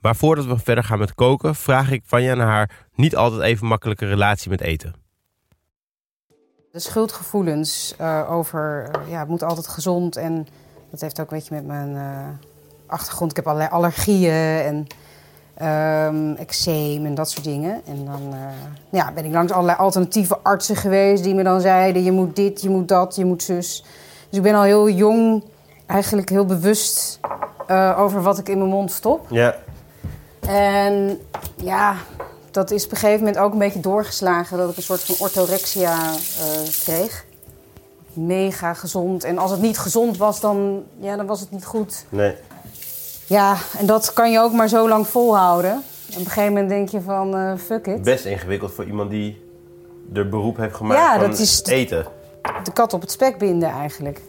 Maar 0.00 0.16
voordat 0.16 0.44
we 0.44 0.58
verder 0.58 0.84
gaan 0.84 0.98
met 0.98 1.14
koken, 1.14 1.54
vraag 1.54 1.90
ik 1.90 2.02
Vanja 2.04 2.34
naar 2.34 2.46
haar 2.46 2.86
niet 2.94 3.16
altijd 3.16 3.42
even 3.42 3.66
makkelijke 3.66 4.06
relatie 4.06 4.50
met 4.50 4.60
eten. 4.60 4.94
De 6.72 6.78
schuldgevoelens 6.78 7.94
eh, 7.98 8.32
over, 8.32 8.90
eh, 8.92 9.10
ja, 9.10 9.18
het 9.18 9.28
moet 9.28 9.42
altijd 9.42 9.68
gezond. 9.68 10.16
En 10.16 10.46
dat 10.90 11.00
heeft 11.00 11.20
ook 11.20 11.30
een 11.30 11.36
beetje 11.36 11.54
met 11.54 11.66
mijn 11.66 11.96
eh, 11.96 12.28
achtergrond. 12.86 13.30
Ik 13.30 13.36
heb 13.36 13.46
allerlei 13.46 13.70
allergieën 13.70 14.32
en 14.32 14.86
ehm 15.54 16.34
eczeem 16.34 17.06
en 17.06 17.14
dat 17.14 17.30
soort 17.30 17.44
dingen. 17.44 17.80
En 17.86 18.04
dan 18.04 18.34
ja, 18.90 19.12
ben 19.12 19.24
ik 19.24 19.32
langs 19.32 19.52
allerlei 19.52 19.78
alternatieve 19.78 20.38
artsen 20.42 20.76
geweest 20.76 21.22
die 21.22 21.34
me 21.34 21.42
dan 21.42 21.60
zeiden... 21.60 22.04
je 22.04 22.12
moet 22.12 22.36
dit, 22.36 22.62
je 22.62 22.68
moet 22.68 22.88
dat, 22.88 23.16
je 23.16 23.24
moet 23.24 23.42
zus. 23.42 23.84
Dus 24.28 24.38
ik 24.38 24.42
ben 24.42 24.54
al 24.54 24.62
heel 24.62 24.88
jong 24.88 25.44
eigenlijk 25.86 26.28
heel 26.28 26.44
bewust 26.44 27.20
over 27.96 28.22
wat 28.22 28.38
ik 28.38 28.48
in 28.48 28.58
mijn 28.58 28.70
mond 28.70 28.90
stop. 28.90 29.26
Ja, 29.30 29.56
En 30.48 31.20
ja, 31.56 31.94
dat 32.50 32.70
is 32.70 32.84
op 32.84 32.90
een 32.90 32.96
gegeven 32.96 33.18
moment 33.24 33.38
ook 33.38 33.52
een 33.52 33.58
beetje 33.58 33.80
doorgeslagen 33.80 34.58
dat 34.58 34.70
ik 34.70 34.76
een 34.76 34.82
soort 34.82 35.00
van 35.04 35.14
orthorexia 35.18 35.98
eh, 36.12 36.68
kreeg. 36.84 37.24
Mega 38.12 38.74
gezond. 38.74 39.24
En 39.24 39.38
als 39.38 39.50
het 39.50 39.60
niet 39.60 39.78
gezond 39.78 40.16
was, 40.16 40.40
dan, 40.40 40.82
ja, 40.98 41.16
dan 41.16 41.26
was 41.26 41.40
het 41.40 41.50
niet 41.50 41.64
goed. 41.64 42.04
Nee. 42.08 42.34
Ja, 43.26 43.56
en 43.78 43.86
dat 43.86 44.12
kan 44.12 44.30
je 44.30 44.40
ook 44.40 44.52
maar 44.52 44.68
zo 44.68 44.88
lang 44.88 45.06
volhouden. 45.06 45.82
Op 46.10 46.16
een 46.18 46.24
gegeven 46.24 46.52
moment 46.52 46.68
denk 46.68 46.88
je 46.88 47.00
van, 47.00 47.36
eh, 47.36 47.52
fuck 47.56 47.86
it. 47.86 48.02
Best 48.02 48.24
ingewikkeld 48.24 48.72
voor 48.72 48.84
iemand 48.84 49.10
die 49.10 49.46
er 50.14 50.28
beroep 50.28 50.56
heeft 50.56 50.74
gemaakt 50.74 51.00
Ja, 51.00 51.18
van 51.18 51.30
dat 51.30 51.38
is- 51.38 51.62
eten. 51.64 52.06
de 52.64 52.72
kat 52.72 52.92
op 52.92 53.00
het 53.00 53.10
spek 53.10 53.38
binden 53.38 53.70
eigenlijk. 53.70 54.20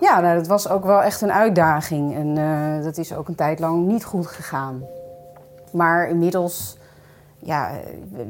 Ja, 0.00 0.20
nou, 0.20 0.36
dat 0.36 0.46
was 0.46 0.68
ook 0.68 0.84
wel 0.84 1.02
echt 1.02 1.20
een 1.20 1.32
uitdaging. 1.32 2.14
En 2.14 2.38
eh, 2.38 2.84
dat 2.84 2.98
is 2.98 3.14
ook 3.14 3.28
een 3.28 3.34
tijd 3.34 3.58
lang 3.58 3.86
niet 3.86 4.04
goed 4.04 4.26
gegaan. 4.26 4.82
Maar 5.76 6.08
inmiddels, 6.08 6.78
ja, 7.38 7.70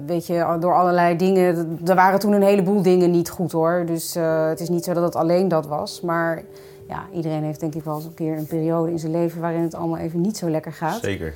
weet 0.06 0.26
je, 0.26 0.56
door 0.60 0.74
allerlei 0.74 1.16
dingen... 1.16 1.78
Er 1.86 1.94
waren 1.94 2.18
toen 2.18 2.32
een 2.32 2.42
heleboel 2.42 2.82
dingen 2.82 3.10
niet 3.10 3.30
goed 3.30 3.52
hoor. 3.52 3.82
Dus 3.86 4.16
eh, 4.16 4.48
het 4.48 4.60
is 4.60 4.68
niet 4.68 4.84
zo 4.84 4.92
dat 4.92 5.02
het 5.02 5.16
alleen 5.16 5.48
dat 5.48 5.66
was. 5.66 6.00
Maar 6.00 6.42
ja, 6.88 7.02
iedereen 7.12 7.42
heeft 7.44 7.60
denk 7.60 7.74
ik 7.74 7.84
wel 7.84 7.94
eens 7.94 8.04
een 8.04 8.14
keer 8.14 8.36
een 8.38 8.46
periode 8.46 8.90
in 8.90 8.98
zijn 8.98 9.12
leven... 9.12 9.40
waarin 9.40 9.62
het 9.62 9.74
allemaal 9.74 9.98
even 9.98 10.20
niet 10.20 10.36
zo 10.36 10.50
lekker 10.50 10.72
gaat. 10.72 11.00
Zeker. 11.02 11.34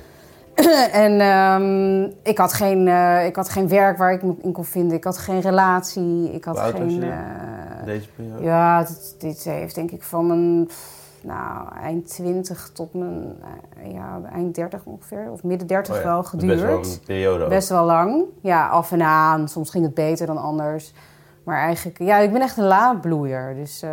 En 0.91 1.19
ehm, 1.21 2.03
ik, 2.23 2.37
had 2.37 2.53
geen, 2.53 2.87
eh, 2.87 3.25
ik 3.25 3.35
had 3.35 3.49
geen 3.49 3.67
werk 3.67 3.97
waar 3.97 4.13
ik 4.13 4.23
me 4.23 4.33
in 4.41 4.51
kon 4.51 4.65
vinden. 4.65 4.97
Ik 4.97 5.03
had 5.03 5.17
geen 5.17 5.39
relatie. 5.39 6.33
Ik 6.33 6.43
had 6.43 6.59
geen... 6.59 7.03
eh, 7.03 7.09
Deze 7.85 8.07
periode. 8.15 8.43
ja, 8.43 8.83
dit, 8.83 9.15
dit 9.17 9.43
heeft 9.43 9.75
denk 9.75 9.91
ik 9.91 10.03
van 10.03 10.27
mijn 10.27 10.69
nou, 11.23 11.67
eind 11.81 12.07
20 12.07 12.69
tot 12.73 12.93
mijn 12.93 13.35
eh, 13.83 13.91
ja, 13.93 14.21
eind 14.33 14.55
30 14.55 14.81
ongeveer. 14.85 15.31
Of 15.31 15.43
midden 15.43 15.67
30 15.67 15.95
Oh 15.95 16.01
ja, 16.01 16.07
wel 16.07 16.23
geduurd. 16.23 16.51
Best 16.59 16.63
wel 16.65 16.77
een 16.93 16.99
periode 17.05 17.43
ook. 17.43 17.49
Best 17.49 17.69
wel 17.69 17.85
lang. 17.85 18.23
Ja, 18.41 18.67
af 18.67 18.91
en 18.91 19.01
aan. 19.01 19.47
Soms 19.47 19.69
ging 19.69 19.85
het 19.85 19.93
beter 19.93 20.27
dan 20.27 20.37
anders. 20.37 20.93
Maar 21.43 21.57
eigenlijk, 21.57 21.97
ja, 21.99 22.17
ik 22.17 22.31
ben 22.31 22.41
echt 22.41 22.57
een 22.57 22.63
laadbloeier. 22.67 23.55
Dus 23.55 23.81
eh, 23.81 23.89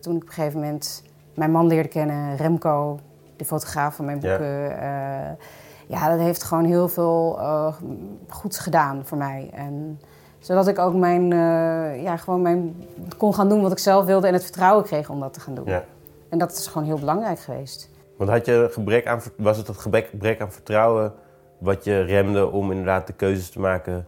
toen 0.00 0.16
ik 0.16 0.22
op 0.22 0.28
een 0.28 0.34
gegeven 0.34 0.60
moment 0.60 1.02
mijn 1.34 1.50
man 1.50 1.66
leerde 1.66 1.88
kennen, 1.88 2.36
Remco, 2.36 2.98
de 3.36 3.44
fotograaf 3.44 3.94
van 3.94 4.04
mijn 4.04 4.18
Ja. 4.20 4.28
boeken. 4.28 4.80
eh, 4.80 5.30
ja, 5.86 6.08
dat 6.10 6.18
heeft 6.18 6.42
gewoon 6.42 6.64
heel 6.64 6.88
veel 6.88 7.36
eh, 7.38 7.74
goeds 8.28 8.58
gedaan 8.58 9.00
voor 9.04 9.18
mij. 9.18 9.50
En 9.54 10.00
zodat 10.38 10.68
ik 10.68 10.78
ook 10.78 10.94
mijn, 10.94 11.28
ja, 12.02 12.16
gewoon 12.16 12.42
mijn, 12.42 12.76
kon 13.16 13.34
gaan 13.34 13.48
doen 13.48 13.62
wat 13.62 13.72
ik 13.72 13.78
zelf 13.78 14.04
wilde 14.04 14.26
en 14.26 14.32
het 14.32 14.42
vertrouwen 14.42 14.84
kreeg 14.84 15.10
om 15.10 15.20
dat 15.20 15.32
te 15.32 15.40
gaan 15.40 15.54
doen. 15.54 15.64
Ja. 15.66 15.84
En 16.28 16.38
dat 16.38 16.52
is 16.52 16.66
gewoon 16.66 16.86
heel 16.86 16.98
belangrijk 16.98 17.38
geweest. 17.38 17.90
Want 18.16 18.30
had 18.30 18.46
je 18.46 18.68
gebrek 18.70 19.06
aan, 19.06 19.20
was 19.36 19.56
het 19.56 19.66
het 19.66 19.76
gebrek, 19.76 20.40
aan 20.40 20.52
vertrouwen 20.52 21.12
wat 21.58 21.84
je 21.84 22.00
remde 22.00 22.50
om 22.50 22.70
inderdaad 22.70 23.06
de 23.06 23.12
keuzes 23.12 23.50
te 23.50 23.60
maken 23.60 24.06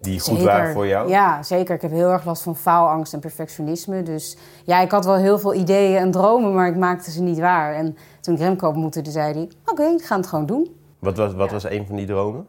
die 0.00 0.20
goed 0.20 0.42
waren 0.42 0.72
voor 0.72 0.86
jou? 0.86 1.08
Ja, 1.08 1.42
zeker. 1.42 1.74
Ik 1.74 1.82
heb 1.82 1.90
heel 1.90 2.10
erg 2.10 2.24
last 2.24 2.42
van 2.42 2.56
faalangst 2.56 3.12
en 3.12 3.20
perfectionisme. 3.20 4.02
Dus 4.02 4.36
ja, 4.64 4.80
ik 4.80 4.90
had 4.90 5.04
wel 5.04 5.16
heel 5.16 5.38
veel 5.38 5.54
ideeën 5.54 5.96
en 5.96 6.10
dromen, 6.10 6.54
maar 6.54 6.68
ik 6.68 6.76
maakte 6.76 7.10
ze 7.10 7.22
niet 7.22 7.38
waar. 7.38 7.74
En 7.74 7.96
toen 8.20 8.34
ik 8.34 8.40
Remco 8.40 8.68
ontmoette, 8.68 9.10
zei 9.10 9.32
hij... 9.32 9.50
Oké, 9.64 9.96
we 9.96 10.02
gaan 10.02 10.18
het 10.20 10.28
gewoon 10.28 10.46
doen. 10.46 10.76
Wat, 10.98 11.16
was, 11.16 11.34
wat 11.34 11.50
was 11.50 11.64
een 11.64 11.86
van 11.86 11.96
die 11.96 12.06
dromen? 12.06 12.46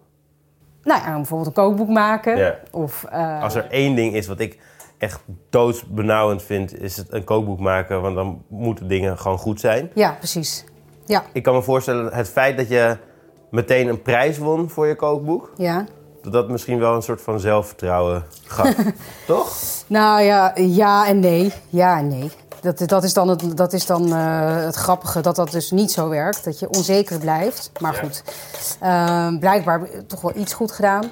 Nou 0.84 1.02
ja, 1.02 1.16
bijvoorbeeld 1.16 1.48
een 1.48 1.64
kookboek 1.64 1.90
maken. 1.90 2.38
Ja. 2.38 2.56
Of, 2.72 3.04
eh, 3.04 3.44
Als 3.44 3.56
er 3.56 3.70
één 3.70 3.96
ding 3.96 4.14
is 4.14 4.28
wat 4.28 4.40
ik 4.40 4.60
echt 4.98 5.20
doodsbenauwend 5.50 6.44
vind, 6.44 6.80
is 6.82 6.98
het 6.98 7.08
een 7.14 7.24
kookboek 7.24 7.60
maken. 7.60 8.02
Want 8.02 8.16
dan 8.16 8.42
moeten 8.48 8.88
dingen 8.88 9.18
gewoon 9.18 9.38
goed 9.38 9.60
zijn. 9.60 9.92
Ja, 9.94 10.12
precies. 10.18 10.64
Ja, 11.06 11.24
Ik 11.34 11.44
kan 11.44 11.54
me 11.54 11.62
voorstellen, 11.62 12.14
het 12.14 12.30
feit 12.30 12.58
dat 12.58 12.70
je 12.70 12.98
meteen 13.52 13.88
een 13.88 14.02
prijs 14.02 14.38
won 14.38 14.70
voor 14.70 14.88
je 14.88 14.96
kookboek, 14.96 15.52
ja. 15.58 15.86
dat 16.22 16.34
dat 16.34 16.50
misschien 16.50 16.80
wel 16.80 16.96
een 16.96 17.02
soort 17.02 17.22
van 17.22 17.40
zelfvertrouwen 17.40 18.24
gaf. 18.46 18.76
Toch? 19.28 19.58
Nou 19.88 20.22
ja, 20.22 20.52
ja 20.56 21.08
en 21.08 21.20
nee. 21.20 21.54
Ja 21.70 21.98
en 21.98 22.08
nee. 22.08 22.32
Dat, 22.62 22.84
dat 22.86 23.04
is 23.04 23.14
dan, 23.14 23.28
het, 23.28 23.58
dat 23.58 23.74
is 23.74 23.86
dan 23.86 24.14
eh, 24.14 24.56
het 24.66 24.76
grappige 24.76 25.22
dat 25.22 25.36
dat 25.36 25.52
dus 25.52 25.72
niet 25.72 25.92
zo 25.92 26.10
werkt. 26.10 26.44
Dat 26.44 26.60
je 26.60 26.70
onzeker 26.70 27.20
blijft. 27.20 27.72
Maar 27.80 27.94
Ja. 27.94 28.00
goed, 28.00 28.24
eh, 28.80 29.40
blijkbaar 29.40 29.88
toch 30.08 30.22
wel 30.22 30.32
iets 30.36 30.54
goed 30.54 30.72
gedaan. 30.72 31.04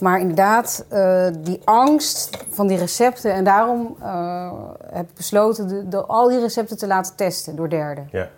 Maar 0.00 0.20
inderdaad, 0.20 0.84
eh, 0.88 1.26
die 1.38 1.60
angst 1.64 2.44
van 2.50 2.66
die 2.66 2.78
recepten. 2.78 3.32
En 3.32 3.44
daarom 3.44 3.96
eh, 4.02 4.52
heb 4.92 5.08
ik 5.08 5.14
besloten 5.14 5.68
de, 5.68 5.88
de- 5.88 6.04
al 6.06 6.28
die 6.28 6.40
recepten 6.40 6.78
te 6.78 6.86
laten 6.86 7.16
testen 7.16 7.56
door 7.56 7.68
derden. 7.68 8.08
Ja. 8.12 8.28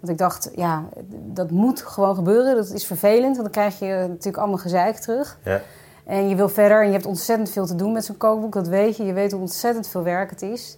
Want 0.00 0.12
ik 0.12 0.18
dacht, 0.18 0.50
ja, 0.54 0.84
dat 1.10 1.50
moet 1.50 1.82
gewoon 1.82 2.14
gebeuren. 2.14 2.54
Dat 2.56 2.70
is 2.70 2.86
vervelend, 2.86 3.36
want 3.36 3.36
dan 3.42 3.50
krijg 3.50 3.78
je 3.78 4.04
natuurlijk 4.08 4.36
allemaal 4.36 4.58
gezeik 4.58 4.96
terug. 4.96 5.38
ja. 5.44 5.60
En 6.04 6.28
je 6.28 6.34
wil 6.36 6.48
verder 6.48 6.80
en 6.80 6.86
je 6.86 6.92
hebt 6.92 7.06
ontzettend 7.06 7.50
veel 7.50 7.66
te 7.66 7.74
doen 7.74 7.92
met 7.92 8.04
zo'n 8.04 8.16
kookboek, 8.16 8.52
dat 8.52 8.68
weet 8.68 8.96
je. 8.96 9.04
Je 9.04 9.12
weet 9.12 9.32
hoe 9.32 9.40
ontzettend 9.40 9.86
veel 9.88 10.02
werk 10.02 10.30
het 10.30 10.42
is. 10.42 10.76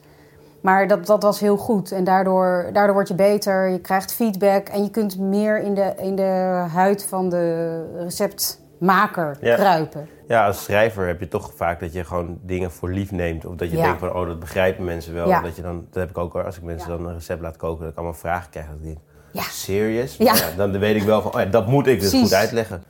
Maar 0.60 0.86
dat, 0.88 1.06
dat 1.06 1.22
was 1.22 1.40
heel 1.40 1.56
goed 1.56 1.92
en 1.92 2.04
daardoor, 2.04 2.70
daardoor 2.72 2.94
word 2.94 3.08
je 3.08 3.14
beter, 3.14 3.68
je 3.68 3.80
krijgt 3.80 4.12
feedback 4.12 4.68
en 4.68 4.82
je 4.82 4.90
kunt 4.90 5.18
meer 5.18 5.58
in 5.58 5.74
de, 5.74 5.92
in 5.96 6.16
de 6.16 6.64
huid 6.72 7.04
van 7.04 7.28
de 7.28 7.84
receptmaker 7.98 9.36
Ja. 9.40 9.54
kruipen. 9.54 10.08
Ja, 10.28 10.46
als 10.46 10.64
schrijver 10.64 11.06
heb 11.06 11.20
je 11.20 11.28
toch 11.28 11.52
vaak 11.56 11.80
dat 11.80 11.92
je 11.92 12.04
gewoon 12.04 12.38
dingen 12.42 12.70
voor 12.70 12.90
lief 12.90 13.10
neemt. 13.10 13.44
Of 13.46 13.54
dat 13.54 13.70
je 13.70 13.76
Ja. 13.76 13.82
denkt 13.84 13.98
van, 13.98 14.12
oh, 14.14 14.26
dat 14.26 14.38
begrijpen 14.40 14.84
mensen 14.84 15.14
wel. 15.14 15.28
Ja. 15.28 15.40
Dat, 15.40 15.56
je 15.56 15.62
dan, 15.62 15.86
dat 15.90 15.94
heb 16.02 16.10
ik 16.10 16.18
ook 16.18 16.32
hoor, 16.32 16.44
als 16.44 16.56
ik 16.56 16.62
mensen 16.62 16.90
Ja. 16.90 16.96
dan 16.96 17.06
een 17.06 17.14
recept 17.14 17.40
laat 17.40 17.56
koken, 17.56 17.80
dat 17.82 17.90
ik 17.90 17.96
allemaal 17.96 18.14
vragen 18.18 18.50
krijg. 18.50 18.66
Dat 18.66 18.76
ik 18.76 18.82
denk, 18.84 18.98
Ja. 19.32 19.42
serious? 19.42 20.16
Ja. 20.16 20.32
Maar 20.32 20.52
dan 20.56 20.78
weet 20.78 20.96
ik 20.96 21.02
wel 21.02 21.22
van, 21.22 21.34
oh 21.34 21.40
ja, 21.40 21.46
dat 21.46 21.66
moet 21.66 21.86
ik 21.86 22.00
dus 22.00 22.08
Precies. 22.10 22.28
goed 22.28 22.38
uitleggen. 22.38 22.82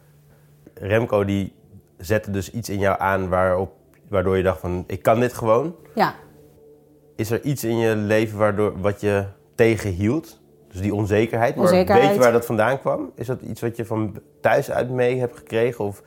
Remco 0.74 1.24
die 1.24 1.54
zette 1.98 2.30
dus 2.30 2.50
iets 2.50 2.68
in 2.68 2.78
jou 2.78 3.00
aan 3.00 3.28
waarop, 3.28 3.72
waardoor 4.08 4.36
je 4.36 4.42
dacht 4.42 4.60
van, 4.60 4.84
ik 4.86 5.02
kan 5.02 5.20
dit 5.20 5.32
gewoon. 5.34 5.74
Ja, 5.94 6.14
Is 7.16 7.30
er 7.30 7.42
iets 7.42 7.64
in 7.64 7.78
je 7.78 7.96
leven 7.96 8.38
waardoor, 8.38 8.80
wat 8.80 9.00
je 9.00 9.24
tegenhield? 9.54 10.40
Dus 10.72 10.80
die 10.80 10.94
onzekerheid. 10.94 11.54
Maar 11.54 11.64
Onzekerheid. 11.64 12.04
weet 12.06 12.14
je 12.14 12.20
waar 12.20 12.32
dat 12.32 12.46
vandaan 12.46 12.80
kwam? 12.80 13.10
Is 13.14 13.26
dat 13.26 13.40
iets 13.42 13.60
wat 13.60 13.76
je 13.76 13.84
van 13.84 14.18
thuis 14.40 14.70
uit 14.70 14.90
mee 14.90 15.18
hebt 15.18 15.36
gekregen? 15.36 15.84
Of 15.84 16.02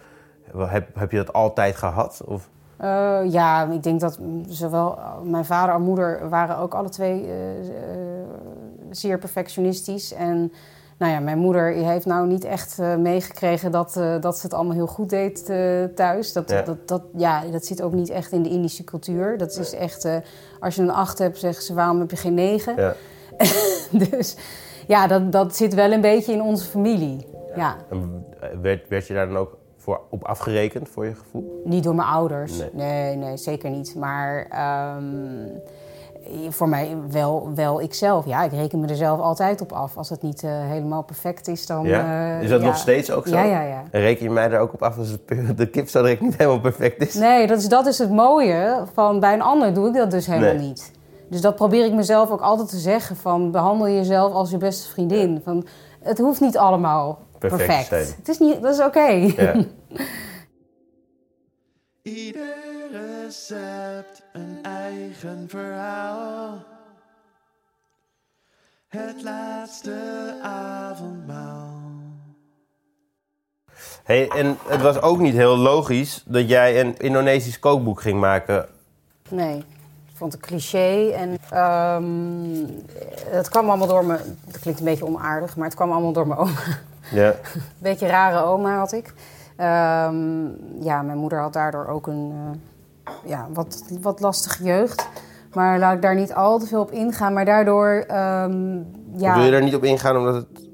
heb, 0.58 0.88
heb 0.94 1.12
je 1.12 1.18
dat 1.18 1.34
altijd 1.34 1.76
gehad? 1.76 2.22
Of... 2.26 2.50
Eh, 2.78 3.20
ja, 3.32 3.72
ik 3.72 3.84
denk 3.84 4.00
dat 4.00 4.20
zowel 4.48 5.00
mijn 5.24 5.46
vader 5.46 5.76
en 5.76 5.82
moeder 5.82 6.30
waren 6.30 6.58
ook 6.58 6.74
alle 6.74 6.90
twee 6.90 7.26
eh, 7.26 7.60
eh, 7.60 8.26
zeer 8.90 9.18
perfectionistisch. 9.18 10.14
En 10.14 10.52
nou 10.98 11.12
ja, 11.12 11.20
mijn 11.20 11.38
moeder 11.38 11.74
heeft 11.74 12.06
nou 12.06 12.28
niet 12.28 12.44
echt 12.44 12.78
meegekregen 12.98 13.72
dat, 13.72 13.94
dat 14.20 14.38
ze 14.38 14.46
het 14.46 14.54
allemaal 14.54 14.76
heel 14.76 14.88
goed 14.88 15.10
deed 15.10 15.46
thuis. 15.96 16.34
Dat, 16.34 16.50
Ja. 16.50 16.62
Dat, 16.62 16.88
dat, 16.88 17.02
ja, 17.16 17.44
dat 17.52 17.66
zit 17.66 17.82
ook 17.82 17.94
niet 17.94 18.10
echt 18.10 18.32
in 18.32 18.44
de 18.44 18.50
Indische 18.50 18.84
cultuur. 18.84 19.38
Dat 19.38 19.58
is 19.58 19.74
echt, 19.74 20.06
eh, 20.06 20.16
als 20.60 20.76
je 20.76 20.82
een 20.82 20.92
acht 20.92 21.18
hebt, 21.18 21.38
zeggen 21.38 21.64
ze 21.64 21.74
waarom 21.74 22.00
heb 22.00 22.10
je 22.12 22.18
geen 22.18 22.34
negen? 22.34 22.76
Ja. 22.76 22.96
dus 24.10 24.36
ja, 24.88 25.08
dat, 25.08 25.32
dat 25.32 25.56
zit 25.56 25.74
wel 25.74 25.92
een 25.92 26.02
beetje 26.02 26.34
in 26.34 26.42
onze 26.42 26.66
familie. 26.66 27.28
Ja. 27.56 27.76
En 27.90 28.26
werd, 28.62 28.88
werd 28.88 29.08
je 29.08 29.14
daar 29.14 29.28
dan 29.28 29.38
ook 29.38 29.58
voor 29.82 30.02
op 30.10 30.24
afgerekend, 30.24 30.90
voor 30.90 31.06
je 31.06 31.16
gevoel? 31.16 31.62
Niet 31.66 31.84
door 31.84 31.96
mijn 31.96 32.08
ouders. 32.08 32.58
Nee. 32.58 32.70
Nee, 32.74 33.16
nee, 33.16 33.38
zeker 33.38 33.70
niet. 33.70 33.96
Maar 33.96 34.46
ehm, 34.50 35.04
voor 36.50 36.70
mij 36.70 36.96
wel, 37.10 37.50
wel 37.56 37.82
ikzelf. 37.82 38.26
Ja, 38.26 38.44
ik 38.44 38.52
reken 38.52 38.80
me 38.80 38.88
er 38.88 38.96
zelf 38.96 39.20
altijd 39.20 39.62
op 39.62 39.72
af. 39.72 39.98
Als 39.98 40.10
het 40.10 40.22
niet 40.22 40.44
eh, 40.44 40.52
helemaal 40.54 41.04
perfect 41.04 41.48
is, 41.48 41.66
dan... 41.66 41.86
Ja? 41.86 42.36
eh, 42.38 42.44
Is 42.44 42.50
dat 42.50 42.60
ja. 42.62 42.66
nog 42.66 42.78
steeds 42.78 43.12
ook 43.12 43.28
zo? 43.28 43.36
Ja, 43.36 43.44
ja, 43.44 43.62
ja. 43.62 43.84
En 43.92 44.02
reken 44.02 44.24
je 44.24 44.30
mij 44.30 44.48
daar 44.48 44.62
ook 44.62 44.74
op 44.74 44.84
af 44.84 44.98
als 44.98 45.18
de, 45.26 45.54
de 45.56 45.70
kip 45.70 45.90
zo 45.90 46.02
direct 46.02 46.22
niet 46.22 46.38
helemaal 46.38 46.60
perfect 46.62 47.02
is? 47.08 47.14
Nee, 47.14 47.48
dat 47.48 47.58
is, 47.58 47.68
dat 47.68 47.86
is 47.86 47.98
het 47.98 48.12
mooie. 48.12 48.84
Van, 48.94 49.20
bij 49.20 49.34
een 49.34 49.42
ander 49.42 49.74
doe 49.74 49.88
ik 49.88 49.94
dat 49.94 50.12
dus 50.12 50.26
helemaal 50.26 50.54
Nee. 50.54 50.68
niet. 50.68 50.92
Dus 51.30 51.42
dat 51.42 51.56
probeer 51.56 51.86
ik 51.86 51.94
mezelf 51.94 52.32
ook 52.32 52.42
altijd 52.42 52.70
te 52.70 52.78
zeggen. 52.78 53.16
Van, 53.16 53.52
behandel 53.52 53.88
jezelf 53.90 54.34
als 54.34 54.50
je 54.50 54.58
beste 54.58 54.90
vriendin. 54.90 55.42
Van, 55.44 55.66
het 56.02 56.18
hoeft 56.18 56.42
niet 56.42 56.58
allemaal 56.58 57.20
Perfect. 57.50 57.90
Het 58.18 58.30
is 58.30 58.38
niet, 58.38 58.62
dat 58.62 58.74
is 58.74 58.80
oké. 58.80 59.08
Ja. 59.10 59.54
Ieder 62.02 62.56
recept 62.92 64.24
een 64.34 64.60
eigen 64.62 65.46
verhaal. 65.50 66.64
Het 68.88 69.24
laatste 69.24 70.34
avondmaal. 70.42 71.80
Hey, 74.04 74.28
en 74.30 74.58
het 74.68 74.82
was 74.82 75.02
ook 75.02 75.20
niet 75.20 75.34
heel 75.34 75.58
logisch 75.58 76.24
dat 76.26 76.50
jij 76.50 76.80
een 76.80 76.98
Indonesisch 76.98 77.60
kookboek 77.60 78.02
ging 78.02 78.20
maken. 78.20 78.68
Nee, 79.30 79.58
ik 79.58 80.14
vond 80.14 80.34
het 80.34 80.42
cliché. 80.42 81.10
En 81.10 81.38
ehm, 81.50 82.66
het 83.26 83.50
kwam 83.50 83.70
allemaal 83.70 83.88
door 83.88 84.06
me. 84.06 84.20
Dat 84.46 84.60
klinkt 84.60 84.80
een 84.80 84.86
beetje 84.86 85.06
onaardig, 85.06 85.56
maar 85.56 85.66
het 85.66 85.76
kwam 85.76 85.92
allemaal 85.92 86.14
door 86.14 86.28
mijn 86.28 86.40
oma. 86.40 86.52
Ja. 87.12 87.28
Een 87.28 87.62
beetje 87.80 88.08
rare 88.08 88.44
oma 88.44 88.78
had 88.78 88.92
ik. 88.92 89.14
Ehm, 89.56 90.46
ja, 90.84 91.02
mijn 91.02 91.18
moeder 91.18 91.40
had 91.40 91.54
daardoor 91.54 91.88
ook 91.88 92.08
een 92.08 92.34
eh, 93.04 93.12
ja, 93.26 93.48
wat, 93.54 93.84
wat 94.02 94.20
lastige 94.20 94.64
jeugd. 94.64 95.08
Maar 95.54 95.80
laat 95.80 95.94
ik 95.96 96.02
daar 96.02 96.16
niet 96.16 96.34
al 96.34 96.60
te 96.60 96.66
veel 96.68 96.82
op 96.82 96.92
ingaan. 96.92 97.34
Maar 97.34 97.46
daardoor, 97.46 98.04
ehm, 98.08 98.76
ja... 99.16 99.36
Wil 99.36 99.44
je 99.44 99.52
daar 99.52 99.64
niet 99.64 99.76
op 99.76 99.84
ingaan 99.84 100.18
omdat 100.18 100.36
het 100.36 100.70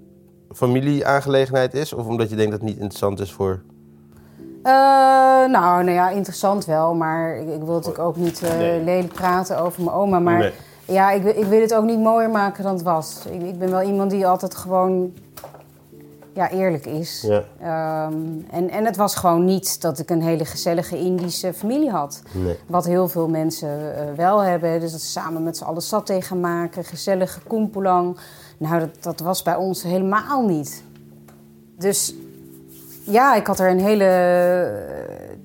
familieaangelegenheid 0.56 1.74
is? 1.74 1.94
Of 1.94 2.06
omdat 2.08 2.30
je 2.30 2.36
denkt 2.36 2.52
dat 2.52 2.60
het 2.60 2.70
niet 2.70 2.78
interessant 2.80 3.20
is 3.20 3.32
voor... 3.34 3.60
Eh, 4.64 4.74
nou, 5.50 5.84
nou 5.84 5.90
ja, 5.92 6.10
interessant 6.10 6.66
wel. 6.66 6.94
Maar 6.96 7.36
ik, 7.38 7.48
ik 7.50 7.60
wil 7.64 7.74
natuurlijk 7.74 8.00
ook 8.04 8.16
niet 8.16 8.42
Nee. 8.42 8.84
lelijk 8.84 9.14
praten 9.14 9.60
over 9.62 9.84
mijn 9.84 9.96
oma. 9.96 10.20
Maar 10.20 10.38
Nee. 10.38 10.52
ja, 10.86 11.12
ik, 11.12 11.22
wil- 11.24 11.38
ik 11.38 11.46
wil 11.46 11.62
het 11.62 11.74
ook 11.76 11.84
niet 11.86 12.00
mooier 12.00 12.30
maken 12.30 12.64
dan 12.64 12.74
het 12.74 12.82
was. 12.84 13.26
Ik, 13.30 13.42
ik 13.42 13.60
ben 13.60 13.72
wel 13.72 13.82
iemand 13.82 14.12
die 14.12 14.28
altijd 14.28 14.56
gewoon 14.56 15.14
ja, 16.38 16.50
eerlijk 16.50 16.86
is. 16.86 17.26
Ja. 17.28 17.44
Ehm, 17.62 18.16
en, 18.52 18.70
en 18.70 18.86
het 18.86 18.96
was 18.96 19.16
gewoon 19.16 19.46
niet 19.46 19.82
dat 19.82 20.00
ik 20.00 20.10
een 20.10 20.22
hele 20.22 20.46
gezellige 20.46 20.98
Indische 21.00 21.54
familie 21.54 21.90
had. 21.90 22.22
Nee. 22.32 22.56
Wat 22.68 22.86
heel 22.86 23.08
veel 23.08 23.28
mensen 23.28 23.98
eh, 23.98 24.14
wel 24.16 24.40
hebben. 24.44 24.80
Dus 24.80 24.92
dat 24.92 25.02
ze 25.02 25.08
samen 25.08 25.44
met 25.44 25.58
z'n 25.58 25.64
allen 25.64 25.82
saté 25.82 26.22
gaan 26.22 26.40
maken. 26.40 26.84
Gezellige 26.84 27.40
koempoelang. 27.48 28.18
Nou, 28.58 28.80
dat, 28.80 28.90
dat 29.04 29.20
was 29.20 29.44
bij 29.44 29.56
ons 29.56 29.84
helemaal 29.84 30.46
niet. 30.48 30.84
Dus 31.78 32.14
ja, 33.04 33.36
ik 33.36 33.48
had 33.48 33.60
er 33.60 33.70
een 33.70 33.80
hele... 33.80 34.04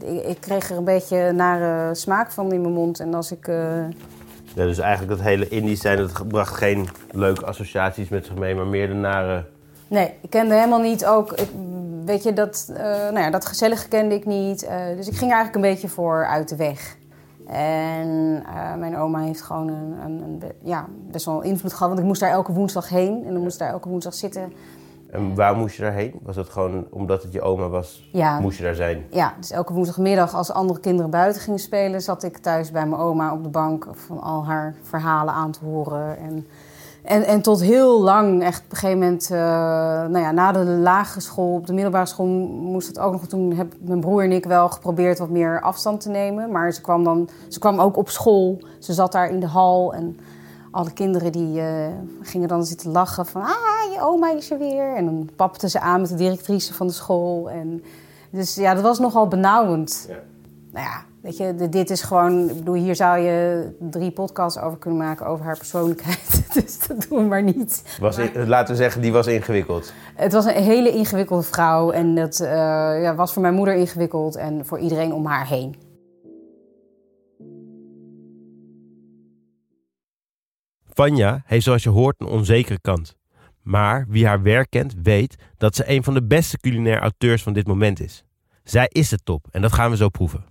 eh, 0.03 0.17
ik, 0.17 0.25
ik 0.27 0.37
kreeg 0.41 0.71
er 0.71 0.77
een 0.77 0.85
beetje 0.85 1.33
nare 1.33 1.95
smaak 1.95 2.31
van 2.31 2.53
in 2.53 2.61
mijn 2.61 2.73
mond. 2.75 3.01
En 3.01 3.15
als 3.15 3.33
ik... 3.33 3.49
eh, 3.49 3.85
Ja, 4.55 4.65
dus 4.65 4.79
eigenlijk 4.79 5.17
dat 5.17 5.27
hele 5.27 5.49
Indisch 5.49 5.81
zijn, 5.81 5.97
dat 5.97 6.29
bracht 6.29 6.55
geen 6.55 6.89
leuke 7.11 7.45
associaties 7.47 8.09
met 8.09 8.27
zich 8.27 8.35
mee, 8.35 8.55
maar 8.55 8.67
meer 8.67 8.87
de 8.89 8.95
nare... 8.95 9.45
Nee, 9.93 10.15
ik 10.21 10.31
kende 10.31 10.55
helemaal 10.55 10.81
niet 10.81 11.07
ook... 11.07 11.33
Ik, 11.33 11.49
weet 12.05 12.23
je, 12.23 12.33
dat, 12.33 12.71
eh, 12.77 12.83
nou 12.85 13.19
ja, 13.19 13.31
dat 13.31 13.47
gezellige 13.47 13.89
kende 13.89 14.15
ik 14.15 14.27
niet. 14.27 14.63
eh, 14.63 14.77
dus 14.97 15.07
ik 15.09 15.17
ging 15.17 15.33
eigenlijk 15.33 15.55
een 15.55 15.71
beetje 15.73 15.89
voor 15.89 16.27
uit 16.27 16.49
de 16.49 16.57
weg. 16.57 16.97
En 17.47 18.43
eh, 18.47 18.75
mijn 18.75 18.97
oma 18.97 19.21
heeft 19.21 19.43
gewoon 19.43 19.69
een, 19.69 19.95
een, 20.05 20.23
een 20.23 20.43
ja, 20.63 20.87
best 21.11 21.27
wel 21.27 21.43
invloed 21.43 21.73
gehad. 21.73 21.89
Want 21.89 22.01
ik 22.01 22.07
moest 22.07 22.21
daar 22.21 22.31
elke 22.31 22.53
woensdag 22.53 22.89
heen. 22.89 23.25
En 23.27 23.33
dan 23.33 23.43
moest 23.43 23.55
ik 23.55 23.61
daar 23.61 23.73
elke 23.73 23.89
woensdag 23.89 24.15
zitten. 24.15 24.53
En 25.11 25.35
waar 25.35 25.57
moest 25.57 25.77
je 25.77 25.83
daarheen? 25.83 26.21
Was 26.23 26.37
dat 26.37 26.49
gewoon 26.49 26.87
omdat 26.91 27.23
het 27.23 27.33
je 27.33 27.41
oma 27.41 27.69
was, 27.69 28.09
Ja, 28.13 28.41
moest 28.41 28.59
je 28.59 28.65
daar 28.65 28.75
zijn? 28.75 29.07
Ja, 29.11 29.35
dus 29.39 29.51
elke 29.51 29.73
woensdagmiddag 29.73 30.35
als 30.35 30.53
andere 30.53 30.81
kinderen 30.81 31.11
buiten 31.11 31.43
gingen 31.43 31.59
spelen... 31.59 32.03
zat 32.03 32.23
ik 32.23 32.39
thuis 32.39 32.71
bij 32.71 32.87
mijn 32.87 33.01
oma 33.01 33.33
op 33.33 33.43
de 33.43 33.49
bank 33.49 33.87
van 33.93 34.21
al 34.21 34.47
haar 34.47 34.75
verhalen 34.83 35.35
aan 35.35 35.51
te 35.51 35.65
horen. 35.65 36.19
En, 36.19 36.47
en, 37.02 37.25
en 37.25 37.42
tot 37.42 37.61
heel 37.61 38.00
lang, 38.00 38.42
echt 38.42 38.64
op 38.64 38.71
een 38.71 38.76
gegeven 38.76 38.99
moment... 38.99 39.30
eh, 39.30 39.38
nou 40.11 40.18
ja, 40.18 40.30
na 40.30 40.52
de 40.52 40.64
lagere 40.64 41.21
school, 41.21 41.54
op 41.54 41.66
de 41.66 41.73
middelbare 41.73 42.06
school 42.06 42.26
moest 42.26 42.87
het 42.87 42.99
ook 42.99 43.12
nog... 43.12 43.26
Toen 43.26 43.52
heb 43.52 43.75
mijn 43.80 44.00
broer 44.00 44.25
en 44.25 44.32
ik 44.32 44.44
wel 44.44 44.68
geprobeerd 44.68 45.18
wat 45.18 45.28
meer 45.28 45.61
afstand 45.61 46.00
te 46.00 46.09
nemen. 46.09 46.50
Maar 46.50 46.73
ze 46.73 46.80
kwam, 46.80 47.04
dan, 47.04 47.28
ze 47.49 47.59
kwam 47.59 47.80
ook 47.80 47.97
op 47.97 48.09
school. 48.09 48.62
Ze 48.78 48.92
zat 48.92 49.12
daar 49.12 49.30
in 49.30 49.40
de 49.40 49.47
hal 49.47 49.94
en... 49.94 50.18
Alle 50.71 50.92
kinderen 50.92 51.32
die 51.32 51.61
eh, 51.61 51.87
gingen 52.21 52.49
dan 52.49 52.64
zitten 52.64 52.90
lachen 52.90 53.26
van... 53.26 53.42
Ah, 53.42 53.92
je 53.92 53.99
oma 54.00 54.32
is 54.32 54.50
er 54.50 54.59
weer. 54.59 54.97
En 54.97 55.04
dan 55.04 55.28
papte 55.37 55.68
ze 55.68 55.80
aan 55.80 56.00
met 56.00 56.11
de 56.11 56.14
directrice 56.14 56.75
van 56.75 56.87
de 56.87 56.92
school. 56.92 57.50
En 57.50 57.82
dus 58.30 58.54
ja, 58.54 58.75
dat 58.75 58.82
was 58.82 58.99
nogal 58.99 59.28
benauwend. 59.28 60.06
Ja. 60.09 60.14
Nou 60.73 60.87
ja, 60.87 61.02
weet 61.23 61.37
je, 61.37 61.55
de- 61.55 61.69
dit 61.69 61.91
is 61.91 62.02
gewoon... 62.02 62.49
Ik 62.49 62.57
bedoel, 62.57 62.75
hier 62.75 62.97
zou 62.97 63.19
je 63.19 63.69
drie 63.79 64.11
podcasts 64.11 64.59
over 64.61 64.79
kunnen 64.79 64.99
maken 64.99 65.26
over 65.26 65.45
haar 65.45 65.57
persoonlijkheid. 65.57 66.31
Dus 66.55 66.87
dat 66.87 67.07
doen 67.09 67.19
we 67.19 67.25
maar 67.25 67.43
niet. 67.43 67.97
Was 68.00 68.19
in- 68.19 68.49
laten 68.49 68.75
we 68.75 68.81
zeggen, 68.81 69.00
die 69.02 69.12
was 69.12 69.26
ingewikkeld. 69.26 69.93
Het 70.14 70.33
was 70.33 70.45
een 70.45 70.62
hele 70.62 70.91
ingewikkelde 70.91 71.43
vrouw. 71.43 71.91
En 71.91 72.14
dat 72.14 72.41
eh, 72.41 72.49
ja, 73.02 73.14
was 73.14 73.33
voor 73.33 73.43
mijn 73.43 73.55
moeder 73.55 73.75
ingewikkeld 73.75 74.37
en 74.37 74.67
voor 74.67 74.79
iedereen 74.79 75.12
om 75.12 75.26
haar 75.26 75.47
heen. 75.47 75.76
Vanja 80.95 81.43
heeft 81.47 81.64
zoals 81.64 81.83
je 81.83 81.88
hoort 81.88 82.21
een 82.21 82.26
onzekere 82.26 82.81
kant. 82.81 83.17
Maar 83.62 84.07
wie 84.09 84.26
haar 84.26 84.43
werk 84.43 84.71
kent, 84.71 84.95
weet 85.02 85.37
dat 85.57 85.76
ze 85.76 85.91
een 85.91 86.02
van 86.05 86.14
de 86.14 86.23
beste 86.25 86.59
culinair 86.59 87.00
auteurs 87.00 87.43
van 87.43 87.52
dit 87.52 87.67
moment 87.67 88.00
is. 88.00 88.25
Zij 88.64 88.87
is 88.89 89.08
de 89.08 89.19
top 89.25 89.47
en 89.50 89.63
dat 89.63 89.73
gaan 89.73 89.91
we 89.91 89.97
zo 89.97 90.08
proeven. 90.08 90.45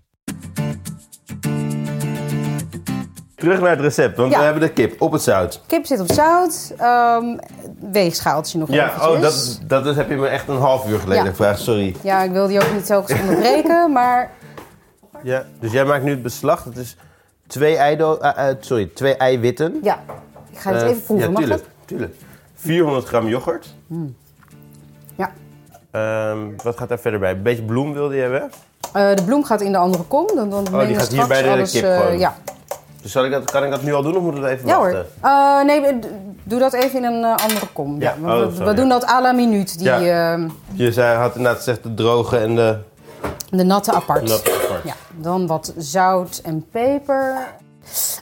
Terug 3.42 3.60
naar 3.60 3.70
het 3.70 3.80
recept, 3.80 4.18
want 4.18 4.32
Ja. 4.32 4.38
we 4.38 4.44
hebben 4.44 4.62
de 4.64 4.70
kip 4.70 5.02
op 5.02 5.12
het 5.12 5.22
zout. 5.22 5.62
Kip 5.68 5.86
zit 5.86 6.00
op 6.00 6.12
zout. 6.12 6.74
ehm 6.78 7.38
weegschaaltje 7.92 8.58
nog 8.58 8.70
Ja, 8.72 8.86
eventjes. 8.96 9.58
oh, 9.62 9.68
dat, 9.68 9.84
dat, 9.84 9.96
heb 9.96 10.10
je 10.10 10.16
me 10.16 10.28
echt 10.28 10.48
een 10.48 10.58
half 10.58 10.88
uur 10.88 11.00
geleden 11.00 11.24
Ja. 11.24 11.30
gevraagd, 11.30 11.60
sorry. 11.60 11.96
Ja, 12.04 12.22
ik 12.24 12.32
wil 12.32 12.48
die 12.48 12.60
ook 12.64 12.74
niet 12.74 12.86
telkens 12.86 13.20
onderbreken, 13.20 13.92
maar 14.00 14.32
Ja, 15.24 15.46
dus 15.60 15.72
jij 15.72 15.86
maakt 15.86 16.04
nu 16.04 16.10
het 16.12 16.22
beslag. 16.22 16.64
Dat 16.64 16.76
is 16.78 16.98
twee, 17.48 17.76
eido, 17.78 18.18
eh, 18.18 18.50
eh, 18.50 18.56
sorry, 18.60 18.90
twee 18.94 19.16
eiwitten. 19.16 19.80
ja. 19.84 20.00
Ik 20.52 20.58
ga 20.60 20.72
het 20.74 20.82
Eh, 20.82 20.90
even 20.90 21.04
proeven, 21.04 21.26
Ja, 21.26 21.32
mag 21.32 21.42
tuurlijk, 21.42 21.62
dat? 21.64 21.70
tuurlijk. 21.88 22.16
400 22.56 23.08
gram 23.08 23.28
yoghurt. 23.28 23.74
Ja. 25.16 25.32
Ehm, 25.92 26.38
wat 26.64 26.78
gaat 26.78 26.90
daar 26.90 27.00
verder 27.00 27.20
bij? 27.20 27.32
Een 27.32 27.42
beetje 27.44 27.64
bloem 27.64 27.94
wilde 27.94 28.16
je 28.16 28.22
hebben? 28.22 28.52
De 29.16 29.24
bloem 29.26 29.44
gaat 29.44 29.62
in 29.62 29.72
de 29.72 29.78
andere 29.78 30.04
kom. 30.04 30.28
Dan, 30.36 30.50
dan 30.50 30.68
Oh, 30.74 30.88
die 30.88 30.96
gaat 30.96 31.08
hier 31.08 31.28
bij 31.28 31.42
de 31.42 31.50
alles, 31.50 31.72
kip 31.72 31.82
gewoon. 31.84 32.20
ja, 32.20 32.36
Dus 33.02 33.12
zal 33.12 33.26
ik 33.26 33.32
dat, 33.32 33.52
kan 33.52 33.64
ik 33.64 33.72
dat 33.72 33.82
nu 33.84 33.94
al 33.94 34.02
doen 34.04 34.16
of 34.16 34.22
moeten 34.24 34.42
we 34.44 34.50
even 34.50 34.68
ja 34.68 34.78
wachten? 34.80 35.06
hoor. 35.22 35.32
Eh, 35.32 35.64
nee, 35.64 36.00
doe 36.44 36.60
dat 36.60 36.74
even 36.74 37.04
in 37.04 37.04
een 37.14 37.24
eh, 37.24 37.36
andere 37.44 37.66
kom. 37.74 38.02
Ja, 38.02 38.16
Ja, 38.26 38.34
oh, 38.36 38.40
we, 38.40 38.44
sorry, 38.52 38.58
we 38.58 38.64
ja. 38.66 38.74
doen 38.74 38.90
dat 38.90 39.08
à 39.10 39.22
la 39.22 39.32
minuut. 39.32 39.78
Die, 39.78 39.88
Ja. 39.88 40.34
eh, 40.34 40.44
Je 40.74 40.92
zei, 40.92 41.18
had 41.18 41.36
inderdaad 41.36 41.58
gezegd 41.58 41.84
de 41.84 41.94
droge 41.94 42.38
en 42.38 42.56
de 42.56 42.78
de 43.50 43.64
natte 43.64 43.92
apart. 43.92 44.28
natte 44.28 44.52
apart. 44.64 44.84
Ja, 44.84 44.94
dan 45.18 45.48
wat 45.48 45.74
zout 45.78 46.42
en 46.44 46.66
peper. 46.72 47.38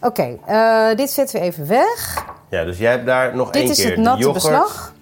Oké, 0.01 0.37
eh, 0.45 0.95
dit 0.95 1.09
zetten 1.09 1.39
we 1.39 1.45
even 1.45 1.67
weg. 1.67 2.25
Ja, 2.49 2.63
dus 2.63 2.77
jij 2.77 2.91
hebt 2.91 3.05
daar 3.05 3.35
nog 3.35 3.51
één 3.51 3.61
Dit 3.67 3.77
is 3.77 3.83
keer. 3.83 3.91
het 3.91 3.99
natte 3.99 4.31
beslag. 4.31 4.93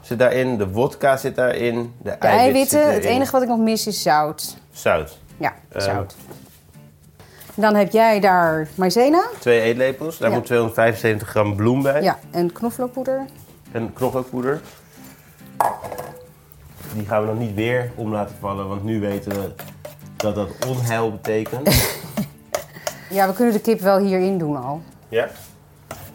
zit 0.00 0.18
daarin, 0.18 0.56
de 0.58 0.68
wodka 0.68 1.16
zit 1.16 1.36
daarin, 1.36 1.94
de, 2.02 2.10
De 2.10 2.26
eiwitten. 2.26 2.92
Het 2.92 3.04
enige 3.04 3.32
wat 3.32 3.42
ik 3.42 3.48
nog 3.48 3.58
mis 3.58 3.86
is 3.86 4.02
zout. 4.02 4.56
Zout. 4.72 5.18
Ja, 5.36 5.52
Eh. 5.72 5.82
zout. 5.82 6.14
Dan 7.60 7.74
heb 7.74 7.92
jij 7.92 8.20
daar 8.20 8.68
maizena. 8.74 9.22
Twee 9.38 9.60
eetlepels. 9.60 10.18
Daar 10.18 10.30
Ja. 10.30 10.36
moet 10.36 10.44
275 10.46 11.28
gram 11.28 11.56
bloem 11.56 11.82
bij. 11.82 12.02
Ja, 12.02 12.18
en 12.30 12.52
knoflookpoeder. 12.52 13.24
En 13.72 13.92
knoflookpoeder. 13.92 14.60
Die 16.94 17.06
gaan 17.06 17.20
we 17.22 17.26
nog 17.28 17.38
niet 17.38 17.54
weer 17.54 17.90
om 17.94 18.12
laten 18.12 18.36
vallen, 18.40 18.68
want 18.68 18.84
nu 18.84 19.00
weten 19.00 19.32
we 19.32 19.52
dat 20.16 20.34
dat 20.34 20.48
onheil 20.66 21.10
betekent. 21.12 21.68
Ja, 23.10 23.26
we 23.28 23.32
kunnen 23.32 23.54
de 23.54 23.60
kip 23.60 23.80
wel 23.80 23.98
hierin 23.98 24.38
doen 24.38 24.62
al. 24.64 24.82
ja? 25.08 25.28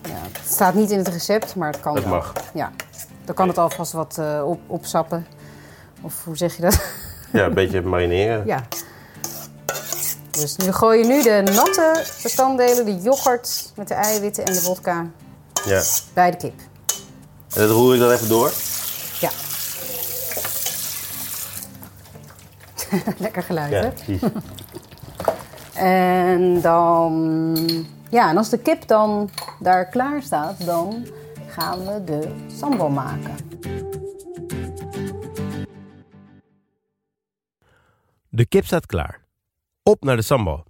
Ja, 0.03 0.13
het 0.31 0.51
staat 0.51 0.73
niet 0.73 0.91
in 0.91 0.97
het 0.97 1.07
recept, 1.07 1.55
maar 1.55 1.71
het 1.71 1.79
kan 1.79 1.93
Dat 1.95 2.03
wel. 2.03 2.13
mag. 2.13 2.33
Ja, 2.53 2.71
dan 3.25 3.35
kan 3.35 3.47
het 3.47 3.57
alvast 3.57 3.91
wat 3.91 4.17
eh, 4.17 4.41
op, 4.45 4.59
opsappen. 4.67 5.25
Of 6.01 6.23
hoe 6.23 6.37
zeg 6.37 6.55
je 6.55 6.61
dat? 6.61 6.85
Ja, 7.31 7.45
een 7.45 7.53
beetje 7.61 7.81
marineren. 7.81 8.45
ja. 8.45 8.63
Dus 10.43 10.55
nu 10.55 10.71
gooi 10.71 10.99
je 10.99 11.05
nu 11.05 11.21
de 11.23 11.51
natte 11.53 12.05
bestanddelen, 12.23 12.85
de 12.85 13.01
yoghurt 13.01 13.71
met 13.75 13.87
de 13.87 13.93
eiwitten 13.93 14.45
en 14.45 14.53
de 14.53 14.59
vodka 14.61 15.05
Ja. 15.65 15.81
bij 16.13 16.31
de 16.31 16.37
kip. 16.37 16.53
En 17.53 17.61
dat 17.61 17.69
roer 17.69 17.93
ik 17.93 17.99
dan 17.99 18.11
even 18.11 18.27
door. 18.29 18.51
Ja. 19.19 19.29
Lekker 23.17 23.43
geluid, 23.43 23.71
Ja, 23.71 23.81
hè? 23.81 23.89
precies. 23.91 24.21
En 25.73 26.61
dan... 26.61 27.85
Ja, 28.09 28.29
en 28.29 28.37
als 28.37 28.49
de 28.49 28.57
kip 28.57 28.87
dan 28.87 29.29
daar 29.59 29.85
klaar 29.85 30.21
staat, 30.21 30.65
dan 30.65 31.07
gaan 31.47 31.85
we 31.85 32.03
de 32.03 32.35
sambal 32.59 32.89
maken. 32.89 33.35
De 38.29 38.45
kip 38.45 38.65
staat 38.65 38.85
klaar. 38.85 39.22
Op 39.93 40.03
naar 40.03 40.15
de 40.15 40.21
sambal. 40.21 40.65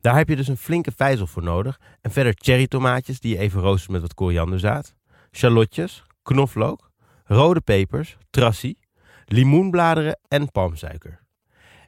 Daar 0.00 0.16
heb 0.16 0.28
je 0.28 0.36
dus 0.36 0.48
een 0.48 0.56
flinke 0.56 0.92
vijzel 0.96 1.26
voor 1.26 1.42
nodig. 1.42 1.80
En 2.00 2.10
verder 2.10 2.34
cherrytomaatjes 2.36 3.20
die 3.20 3.34
je 3.34 3.40
even 3.40 3.60
roostert 3.60 3.90
met 3.90 4.00
wat 4.00 4.14
korianderzaad. 4.14 4.94
Shallotjes, 5.32 6.04
knoflook, 6.22 6.90
rode 7.24 7.60
pepers, 7.60 8.16
trassie, 8.30 8.78
limoenbladeren 9.24 10.18
en 10.28 10.50
palmsuiker. 10.50 11.20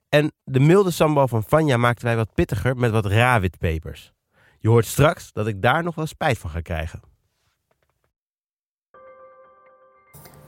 En 0.09 0.33
de 0.44 0.61
milde 0.61 0.90
sambal 0.90 1.29
van 1.29 1.42
Vanja 1.42 1.77
maakten 1.77 2.05
wij 2.05 2.16
wat 2.16 2.35
pittiger 2.35 2.77
met 2.77 2.90
wat 2.90 3.07
rawitpepers. 3.07 4.12
Je 4.59 4.68
hoort 4.68 4.87
straks 4.87 5.33
dat 5.33 5.46
ik 5.46 5.62
daar 5.62 5.83
nog 5.83 5.94
wel 5.94 6.07
spijt 6.07 6.38
van 6.38 6.51
ga 6.51 6.61
krijgen. 6.61 7.01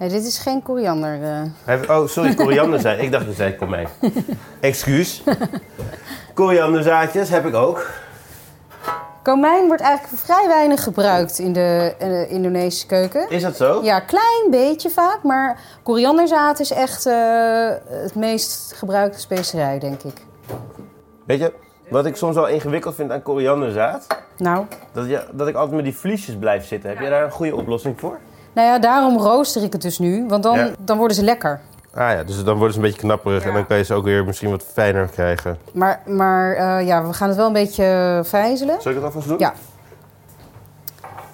Nee, 0.03 0.11
dit 0.11 0.27
is 0.27 0.39
geen 0.39 0.63
koriander. 0.63 1.19
eh. 1.67 1.99
Oh, 1.99 2.07
sorry, 2.07 2.35
koriander 2.35 2.81
zei. 2.81 3.01
Ik 3.03 3.13
dacht 3.13 3.27
dat 3.27 3.35
zei 3.35 3.57
komijn. 3.57 3.89
Excuus. 4.61 5.23
Korianderzaadjes 6.35 7.29
heb 7.29 7.47
ik 7.47 7.55
ook. 7.55 7.87
Komijn 9.23 9.67
wordt 9.67 9.83
eigenlijk 9.83 10.23
vrij 10.23 10.49
weinig 10.49 10.83
gebruikt 10.83 11.39
in 11.39 11.53
de 11.53 11.95
eh, 11.99 12.31
Indonesische 12.31 12.87
keuken. 12.87 13.31
Is 13.31 13.43
dat 13.43 13.57
zo? 13.57 13.83
Ja, 13.83 14.01
klein 14.01 14.51
beetje 14.51 14.91
vaak, 14.91 15.23
maar 15.23 15.61
korianderzaad 15.83 16.61
is 16.61 16.71
echt 16.71 17.07
eh, 17.07 17.69
het 17.89 18.15
meest 18.15 18.73
gebruikte 18.73 19.21
specerij, 19.21 19.79
denk 19.79 20.03
ik. 20.03 20.25
Weet 21.27 21.39
je, 21.41 21.53
wat 21.89 22.07
ik 22.07 22.17
soms 22.17 22.35
wel 22.35 22.49
ingewikkeld 22.49 22.95
vind 22.95 23.11
aan 23.11 23.23
korianderzaad? 23.23 24.07
Nou, 24.37 24.67
Dat, 24.93 25.07
je, 25.09 25.25
dat 25.33 25.49
ik 25.49 25.55
altijd 25.55 25.75
met 25.77 25.85
die 25.85 25.97
vliesjes 25.97 26.37
blijf 26.37 26.67
zitten. 26.67 26.91
Heb 26.91 26.99
jij 27.01 27.11
daar 27.11 27.25
een 27.25 27.31
goede 27.31 27.57
oplossing 27.57 28.01
voor? 28.01 28.19
Nou 28.53 28.69
ja, 28.69 28.79
daarom 28.79 29.19
rooster 29.19 29.63
ik 29.63 29.73
het 29.73 29.83
dus 29.83 29.99
nu, 29.99 30.25
want 30.29 30.43
dan, 30.43 30.59
Ja. 30.59 30.71
dan 30.79 30.99
worden 30.99 31.17
ze 31.17 31.23
lekker. 31.25 31.61
Ah 31.95 32.11
ja, 32.13 32.25
dus 32.25 32.45
dan 32.45 32.55
worden 32.57 32.73
ze 32.73 32.79
een 32.79 32.85
beetje 32.85 33.01
knapperig 33.01 33.45
en 33.45 33.53
dan 33.53 33.67
kan 33.67 33.77
je 33.77 33.85
ze 33.85 33.95
ook 33.95 34.05
weer 34.05 34.25
misschien 34.25 34.51
wat 34.51 34.65
fijner 34.73 35.07
krijgen. 35.07 35.59
Maar, 35.73 36.01
maar 36.07 36.53
eh, 36.55 36.87
ja, 36.87 37.07
we 37.07 37.13
gaan 37.13 37.29
het 37.29 37.37
wel 37.37 37.47
een 37.47 37.53
beetje 37.53 38.21
vijzelen. 38.25 38.81
Zal 38.83 38.91
ik 38.91 38.97
het 38.97 39.07
alvast 39.07 39.29
doen? 39.29 39.39
Ja, 39.39 39.53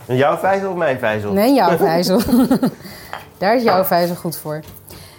En 0.06 0.16
jouw 0.16 0.36
vijzel 0.36 0.70
of 0.70 0.76
mijn 0.76 0.98
vijzel? 0.98 1.32
nee, 1.32 1.54
jouw 1.54 1.76
vijzel. 1.90 2.20
Daar 3.38 3.56
is 3.56 3.62
jouw 3.62 3.84
vijzel 3.84 4.14
goed 4.16 4.36
voor. 4.36 4.60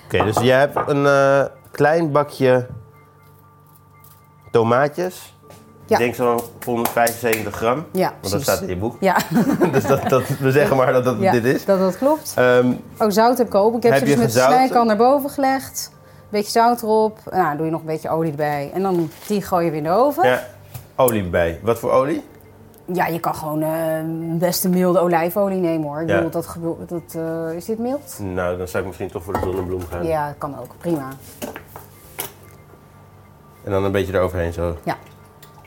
Oké, 0.05 0.23
dus 0.23 0.38
jij 0.39 0.59
hebt 0.59 0.77
een 0.88 1.05
eh, 1.05 1.43
klein 1.71 2.12
bakje 2.12 2.67
tomaatjes. 4.51 5.38
Ja. 5.89 5.97
Ik 5.97 6.04
denk 6.04 6.15
zo'n 6.15 6.39
175 6.65 7.56
gram. 7.56 7.86
Ja, 7.91 8.13
Want 8.21 8.34
dat 8.34 8.41
staat 8.41 8.62
in 8.62 8.67
je 8.67 8.75
boek. 8.75 8.95
Ja, 8.99 9.15
dus 9.71 9.86
dat, 9.86 10.10
dat, 10.10 10.28
we 10.28 10.52
zeggen 10.52 10.78
maar 10.78 10.93
dat 10.93 11.04
dat 11.04 11.15
ja 11.19 11.32
dit 11.32 11.43
is. 11.45 11.65
dat 11.65 11.80
dat 11.80 11.97
klopt. 11.97 12.34
Ehm, 12.36 12.71
Oh, 12.99 13.10
zout 13.10 13.38
heb 13.38 13.47
ik 13.47 13.56
ook. 13.56 13.75
Ik 13.75 13.84
heb, 13.84 13.91
Heb 13.91 14.02
ze 14.02 14.06
dus 14.08 14.15
met 14.17 14.34
de 14.34 14.39
snijkan 14.39 14.88
naar 14.88 14.97
boven 14.97 15.30
gelegd. 15.30 15.91
Beetje 16.30 16.52
zout 16.52 16.82
erop. 16.82 17.19
Nou, 17.32 17.56
doe 17.58 17.65
je 17.65 17.71
nog 17.71 17.80
een 17.80 17.86
beetje 17.86 18.10
olie 18.10 18.32
erbij. 18.32 18.71
En 18.73 18.82
dan 18.82 19.10
die 19.28 19.41
gooi 19.41 19.65
je 19.65 19.71
weer 19.71 19.80
in 19.80 19.86
de 19.86 19.91
oven. 19.91 20.23
Ja, 20.23 20.32
ja, 20.34 20.43
olie 20.95 21.23
bij. 21.30 21.60
Wat 21.63 21.80
voor 21.80 21.91
olie? 21.91 22.23
je 22.93 23.19
kan 23.19 23.36
gewoon 23.36 23.62
eh, 23.62 23.69
best 24.39 24.63
een 24.63 24.69
milde 24.71 24.99
olijfolie 24.99 25.60
nemen 25.60 25.88
hoor. 25.88 26.02
Ik 26.02 26.10
Ja. 26.10 26.15
bedoel, 26.21 26.32
dat, 26.41 26.89
dat, 26.89 27.15
eh, 27.15 27.56
is 27.56 27.65
dit 27.65 27.80
mild? 27.80 28.19
Nou, 28.19 28.58
dan 28.58 28.67
zou 28.67 28.80
ik 28.82 28.88
misschien 28.88 29.10
toch 29.12 29.23
voor 29.23 29.34
de 29.34 29.39
zonnebloem 29.43 29.82
gaan. 29.91 30.06
Ja, 30.06 30.28
dat 30.28 30.36
kan 30.38 30.60
ook. 30.60 30.71
Prima. 30.78 31.08
En 33.63 33.71
dan 33.71 33.84
een 33.84 33.91
beetje 33.91 34.13
eroverheen 34.13 34.54
zo. 34.54 34.75
Ja. 34.84 34.97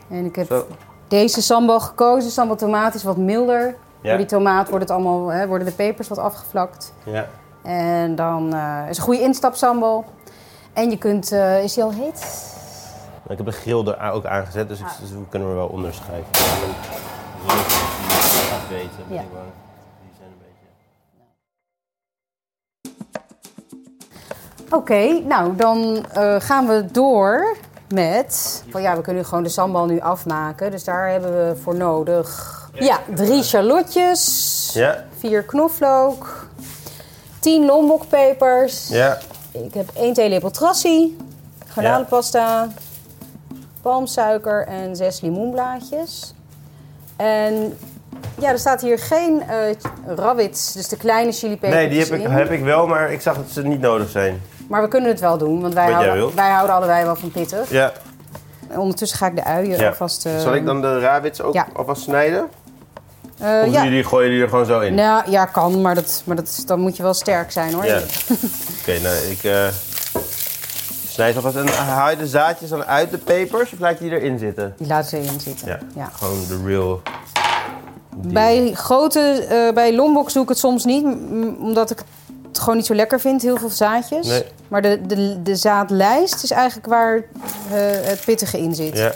En 0.09 0.25
ik 0.25 0.35
heb 0.35 0.47
Zo. 0.47 0.65
deze 1.07 1.41
sambal 1.41 1.79
gekozen. 1.79 2.31
Sambal 2.31 2.55
tomaat 2.55 2.93
is 2.93 3.03
wat 3.03 3.17
milder. 3.17 3.75
Ja. 4.01 4.09
Door 4.09 4.17
die 4.17 4.25
tomaat 4.27 4.69
wordt 4.69 4.83
het 4.83 4.93
allemaal, 4.93 5.27
hè, 5.27 5.47
worden 5.47 5.67
de 5.67 5.73
pepers 5.73 6.07
wat 6.07 6.17
afgevlakt. 6.17 6.93
Ja. 7.03 7.27
En 7.63 8.15
dan 8.15 8.53
eh, 8.53 8.79
is 8.89 8.97
een 8.97 9.03
goede 9.03 9.21
instapsambal. 9.21 10.05
En 10.73 10.89
je 10.89 10.97
kunt... 10.97 11.31
eh, 11.31 11.63
is 11.63 11.73
die 11.73 11.83
al 11.83 11.91
heet? 11.91 12.51
Ik 13.27 13.37
heb 13.37 13.45
de 13.45 13.51
grill 13.51 13.87
er 13.87 14.11
ook 14.11 14.25
aangezet, 14.25 14.67
dus, 14.67 14.79
ik, 14.79 14.85
Ah. 14.85 14.99
dus 14.99 15.09
we 15.11 15.17
kunnen 15.29 15.49
er 15.49 15.55
wel 15.55 15.67
onder 15.67 15.93
schuiven. 15.93 16.31
En 16.33 16.41
dan 17.47 17.55
rustig 17.55 18.41
die 18.41 18.53
afweten. 18.55 19.03
ben 19.07 19.17
Ja. 19.17 19.21
ik 19.21 19.27
bang. 19.33 19.45
Die 20.01 20.13
zijn 20.17 20.29
een 20.29 20.37
beetje... 24.59 24.75
Oké, 24.75 25.27
nou 25.27 25.55
dan 25.55 26.05
eh, 26.13 26.35
gaan 26.39 26.67
we 26.67 26.85
door 26.91 27.57
met... 27.93 28.63
Van, 28.69 28.81
ja, 28.81 28.95
we 28.95 29.01
kunnen 29.01 29.25
gewoon 29.25 29.43
de 29.43 29.49
sambal 29.49 29.85
nu 29.85 29.99
afmaken. 29.99 30.71
Dus 30.71 30.83
daar 30.83 31.09
hebben 31.09 31.31
we 31.31 31.55
voor 31.61 31.75
nodig... 31.75 32.51
Ja, 32.73 32.99
drie 33.15 33.43
shallotjes. 33.43 34.69
Ja, 34.73 35.05
Vier 35.19 35.43
knoflook. 35.43 36.47
Tien 37.39 37.65
lombokpepers. 37.65 38.87
ja. 38.87 39.17
Ik 39.51 39.73
heb 39.73 39.89
één 39.95 40.13
theelepel 40.13 40.51
trassie. 40.51 41.17
Garnalenpasta. 41.67 42.67
Palmsuiker 43.81 44.67
en 44.67 44.95
zes 44.95 45.21
limoenblaadjes. 45.21 46.33
En 47.15 47.77
ja, 48.39 48.49
er 48.49 48.59
staat 48.59 48.81
hier 48.81 48.99
geen 48.99 49.43
rabbits, 50.07 50.73
dus 50.73 50.87
de 50.87 50.97
kleine 50.97 51.31
chilipepers 51.31 51.73
Nee, 51.73 51.89
die 51.89 51.99
heb 51.99 52.07
ik, 52.11 52.21
in. 52.23 52.29
heb 52.31 52.51
ik 52.51 52.63
wel, 52.63 52.87
maar 52.87 53.11
ik 53.11 53.21
zag 53.21 53.35
dat 53.35 53.49
ze 53.49 53.63
niet 53.63 53.79
nodig 53.81 54.09
zijn. 54.09 54.41
Maar 54.67 54.81
we 54.81 54.87
kunnen 54.87 55.09
het 55.09 55.19
wel 55.19 55.37
doen, 55.37 55.61
want 55.61 55.73
wij, 55.73 55.91
houden, 55.91 56.35
wij 56.35 56.51
houden 56.51 56.75
allebei 56.75 57.05
wel 57.05 57.15
van 57.15 57.31
pittig. 57.31 57.69
Ja. 57.71 57.91
En 58.69 58.79
ondertussen 58.79 59.17
ga 59.17 59.27
ik 59.27 59.35
de 59.35 59.43
uien 59.43 59.77
ja. 59.79 59.87
alvast... 59.87 60.25
eh, 60.25 60.39
Zal 60.39 60.55
ik 60.55 60.65
dan 60.65 60.81
de 60.81 60.99
rawits 60.99 61.41
ook 61.41 61.53
ja. 61.53 61.67
alvast 61.73 62.01
snijden? 62.01 62.47
eh, 63.39 63.61
Of 63.65 63.71
ja. 63.73 63.83
jullie 63.83 64.03
gooien 64.03 64.29
die 64.29 64.41
er 64.41 64.49
gewoon 64.49 64.65
zo 64.65 64.79
in? 64.79 64.93
Nou, 64.95 65.31
ja, 65.31 65.45
kan, 65.45 65.81
maar, 65.81 65.95
dat, 65.95 66.21
maar 66.25 66.35
dat, 66.35 66.63
dan 66.65 66.79
moet 66.79 66.97
je 66.97 67.03
wel 67.03 67.13
sterk 67.13 67.51
zijn 67.51 67.73
hoor. 67.73 67.85
Ja. 67.85 67.97
Oké, 68.81 68.99
nou, 68.99 69.15
ik 69.15 69.43
eh 69.43 69.67
snijd 71.09 71.35
alvast. 71.35 71.55
En 71.55 71.67
haal 71.67 72.09
je 72.09 72.17
de 72.17 72.27
zaadjes 72.27 72.69
dan 72.69 72.83
uit 72.85 73.11
de 73.11 73.17
pepers 73.17 73.73
of 73.73 73.79
laat 73.79 73.99
je 73.99 74.03
die 74.09 74.19
erin 74.19 74.39
zitten? 74.39 74.73
Die 74.77 74.87
laten 74.87 75.09
ze 75.09 75.17
erin 75.17 75.39
zitten. 75.39 75.67
Ja, 75.67 75.79
Ja. 75.95 76.09
gewoon 76.13 76.39
de 76.47 76.61
real... 76.65 77.01
deal. 78.15 78.33
Bij 78.33 78.71
grote, 78.73 79.45
eh, 79.49 79.73
bij 79.73 79.95
Lombok 79.95 80.33
doe 80.33 80.43
ik 80.43 80.49
het 80.49 80.57
soms 80.57 80.85
niet, 80.85 81.03
omdat 81.59 81.91
ik 81.91 82.03
het 82.53 82.61
gewoon 82.61 82.77
niet 82.77 82.85
zo 82.85 82.93
lekker 82.93 83.19
vind, 83.19 83.41
heel 83.41 83.57
veel 83.57 83.69
zaadjes. 83.69 84.27
Nee. 84.27 84.43
Maar 84.67 84.81
de, 84.81 85.05
de, 85.05 85.41
de 85.41 85.55
zaadlijst 85.55 86.43
is 86.43 86.51
eigenlijk 86.51 86.87
waar 86.87 87.15
eh, 87.15 87.23
het 88.01 88.21
pittige 88.25 88.59
in 88.59 88.75
zit. 88.75 88.97
Ja. 88.97 89.11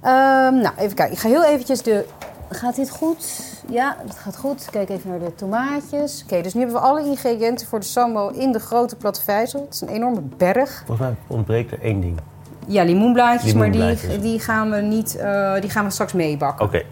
Ehm, 0.00 0.60
nou, 0.60 0.74
even 0.76 0.94
kijken. 0.94 1.14
Ik 1.14 1.18
ga 1.18 1.28
heel 1.28 1.44
eventjes 1.44 1.82
de... 1.82 2.04
Gaat 2.50 2.76
dit 2.76 2.90
goed? 2.90 3.42
Ja, 3.68 3.96
het 4.06 4.16
gaat 4.16 4.36
goed. 4.36 4.68
Kijk 4.70 4.88
even 4.88 5.10
naar 5.10 5.18
de 5.18 5.34
tomaatjes. 5.34 6.22
Oké, 6.24 6.42
dus 6.42 6.54
nu 6.54 6.60
hebben 6.60 6.80
we 6.80 6.86
alle 6.86 7.04
ingrediënten 7.04 7.66
voor 7.66 7.80
de 7.80 7.86
sambal 7.86 8.30
in 8.30 8.52
de 8.52 8.58
grote 8.58 8.96
platte 8.96 9.22
vijzel. 9.22 9.60
Het 9.60 9.74
is 9.74 9.80
een 9.80 9.88
enorme 9.88 10.20
berg. 10.36 10.82
Volgens 10.86 11.08
mij 11.08 11.16
ontbreekt 11.26 11.72
er 11.72 11.80
één 11.80 12.00
ding. 12.00 12.18
Ja, 12.66 12.82
limoenblaadjes, 12.82 13.52
maar 13.52 13.68
Limoenblaadjes. 13.68 14.10
die, 14.10 14.20
die, 14.20 14.40
gaan 14.40 14.70
we 14.70 14.76
niet, 14.76 15.16
eh, 15.16 15.60
die 15.60 15.70
gaan 15.70 15.84
we 15.84 15.90
straks 15.90 16.12
meebakken. 16.12 16.66
Oké. 16.66 16.82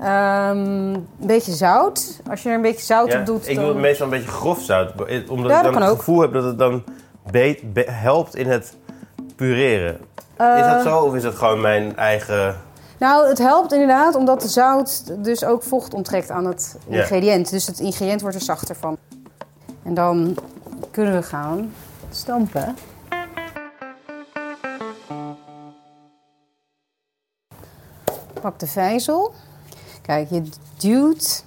Ehm, 0.00 0.56
een 0.58 1.06
beetje 1.18 1.52
zout. 1.52 2.20
Als 2.30 2.42
je 2.42 2.48
er 2.48 2.54
een 2.54 2.62
beetje 2.62 2.84
zout 2.86 3.12
Ja, 3.12 3.18
op 3.20 3.26
doet, 3.26 3.48
ik 3.48 3.56
dan... 3.56 3.64
doe 3.64 3.74
meestal 3.74 4.06
een 4.06 4.12
beetje 4.12 4.28
grof 4.30 4.60
zout. 4.62 4.92
Omdat 5.28 5.50
Ja, 5.50 5.58
ik 5.58 5.72
dan 5.72 5.82
het 5.82 5.90
ook. 5.90 5.98
gevoel 5.98 6.20
heb 6.20 6.32
dat 6.32 6.44
het 6.44 6.58
dan 6.58 6.84
be- 7.72 7.86
helpt 7.90 8.34
in 8.34 8.50
het 8.50 8.76
pureren. 9.36 9.98
Eh, 10.36 10.58
is 10.58 10.66
dat 10.66 10.82
zo 10.82 10.98
of 10.98 11.14
is 11.14 11.22
dat 11.22 11.34
gewoon 11.34 11.60
mijn 11.60 11.96
eigen... 11.96 12.56
Nou, 12.98 13.28
het 13.28 13.38
helpt 13.38 13.72
inderdaad 13.72 14.14
omdat 14.14 14.40
de 14.40 14.48
zout 14.48 15.24
dus 15.24 15.44
ook 15.44 15.62
vocht 15.62 15.94
onttrekt 15.94 16.30
aan 16.30 16.44
het 16.46 16.76
Ja. 16.88 17.00
ingrediënt. 17.00 17.50
Dus 17.50 17.66
het 17.66 17.80
ingrediënt 17.80 18.20
wordt 18.20 18.36
er 18.36 18.42
zachter 18.42 18.76
van. 18.76 18.96
En 19.82 19.94
dan 19.94 20.36
kunnen 20.90 21.12
we 21.14 21.22
gaan 21.22 21.72
stampen. 22.10 22.74
Pak 28.40 28.58
de 28.58 28.66
vijzel. 28.66 29.32
Kijk, 30.06 30.30
je 30.30 30.42
duwt. 30.76 31.44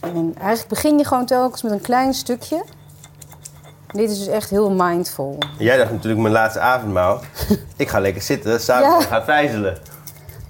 En 0.00 0.34
eigenlijk 0.38 0.68
begin 0.68 0.98
je 0.98 1.04
gewoon 1.04 1.26
telkens 1.26 1.62
met 1.62 1.72
een 1.72 1.80
klein 1.80 2.14
stukje. 2.14 2.64
Dit 3.92 4.10
is 4.10 4.18
dus 4.18 4.26
echt 4.26 4.50
heel 4.50 4.70
mindful. 4.70 5.38
Jij 5.58 5.76
dacht 5.76 5.90
natuurlijk 5.90 6.20
mijn 6.22 6.32
laatste 6.34 6.60
avondmaal. 6.60 7.20
ik 7.76 7.88
ga 7.88 8.00
lekker 8.00 8.22
zitten, 8.22 8.60
samen 8.60 8.88
Ja. 8.88 9.00
gaan 9.00 9.24
vijzelen. 9.24 9.78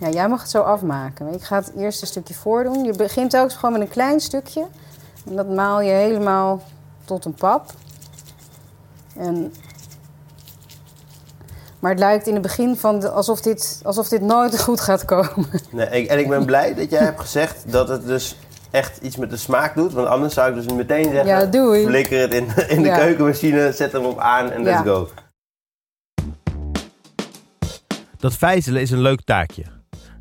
Ja, 0.01 0.09
jij 0.09 0.29
mag 0.29 0.41
het 0.41 0.51
zo 0.51 0.63
afmaken. 0.63 1.33
Ik 1.35 1.43
ga 1.43 1.57
het 1.57 1.73
eerst 1.77 2.01
een 2.01 2.07
stukje 2.07 2.35
voordoen. 2.35 2.85
Je 2.85 2.93
begint 2.97 3.31
telkens 3.31 3.55
gewoon 3.55 3.73
met 3.73 3.81
een 3.81 3.89
klein 3.89 4.21
stukje. 4.21 4.67
En 5.27 5.37
dat 5.37 5.49
maal 5.49 5.81
je 5.81 5.93
helemaal 5.93 6.63
tot 7.05 7.25
een 7.25 7.35
pap. 7.35 7.73
En... 9.17 9.53
Maar 11.81 11.91
het 11.91 12.01
lijkt 12.01 12.27
in 12.27 12.33
het 12.33 12.43
begin 12.43 12.77
van 12.77 13.01
de, 13.01 13.11
alsof, 13.11 13.41
dit, 13.41 13.81
alsof 13.85 14.09
dit 14.09 14.21
nooit 14.21 14.61
goed 14.63 14.81
gaat 14.81 15.05
komen. 15.05 15.49
Nee, 15.71 15.87
ik- 15.89 16.09
en 16.09 16.19
ik 16.19 16.29
ben 16.29 16.45
blij 16.45 16.75
dat 16.75 16.91
jij 16.91 17.03
hebt 17.05 17.21
gezegd 17.21 17.73
dat 17.73 17.89
het 17.89 18.07
dus 18.07 18.37
echt 18.71 18.99
iets 19.03 19.17
met 19.17 19.31
de 19.31 19.37
smaak 19.37 19.75
doet. 19.75 19.93
Want 19.93 20.09
anders 20.09 20.35
zou 20.35 20.49
ik 20.49 20.55
dus 20.55 20.73
meteen 20.75 21.05
zeggen... 21.05 21.27
Ja, 21.27 21.45
doei. 21.45 21.87
Flikker 21.87 22.21
het 22.21 22.35
in, 22.35 22.47
in 22.69 22.83
de 22.83 22.89
Ja. 22.89 22.97
keukenmachine, 22.99 23.73
zet 23.73 23.93
hem 23.93 24.05
op 24.05 24.19
aan 24.19 24.51
en 24.51 24.63
let's 24.63 24.77
Ja. 24.85 24.85
go. 24.85 25.09
Dat 28.19 28.35
vijzelen 28.35 28.81
is 28.83 28.91
een 28.91 29.01
leuk 29.01 29.21
taakje. 29.25 29.63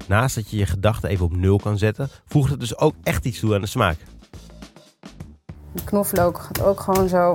Naast 0.07 0.35
dat 0.35 0.49
je 0.49 0.57
je 0.57 0.65
gedachten 0.65 1.09
even 1.09 1.25
op 1.25 1.35
nul 1.35 1.57
kan 1.57 1.77
zetten, 1.77 2.09
voegt 2.25 2.49
het 2.51 2.59
dus 2.59 2.77
ook 2.77 2.93
echt 3.03 3.25
iets 3.25 3.39
toe 3.39 3.53
aan 3.55 3.61
de 3.61 3.67
smaak. 3.67 3.97
De 5.71 5.83
knoflook 5.83 6.39
gaat 6.39 6.61
ook 6.63 6.79
gewoon 6.79 7.09
zo. 7.09 7.33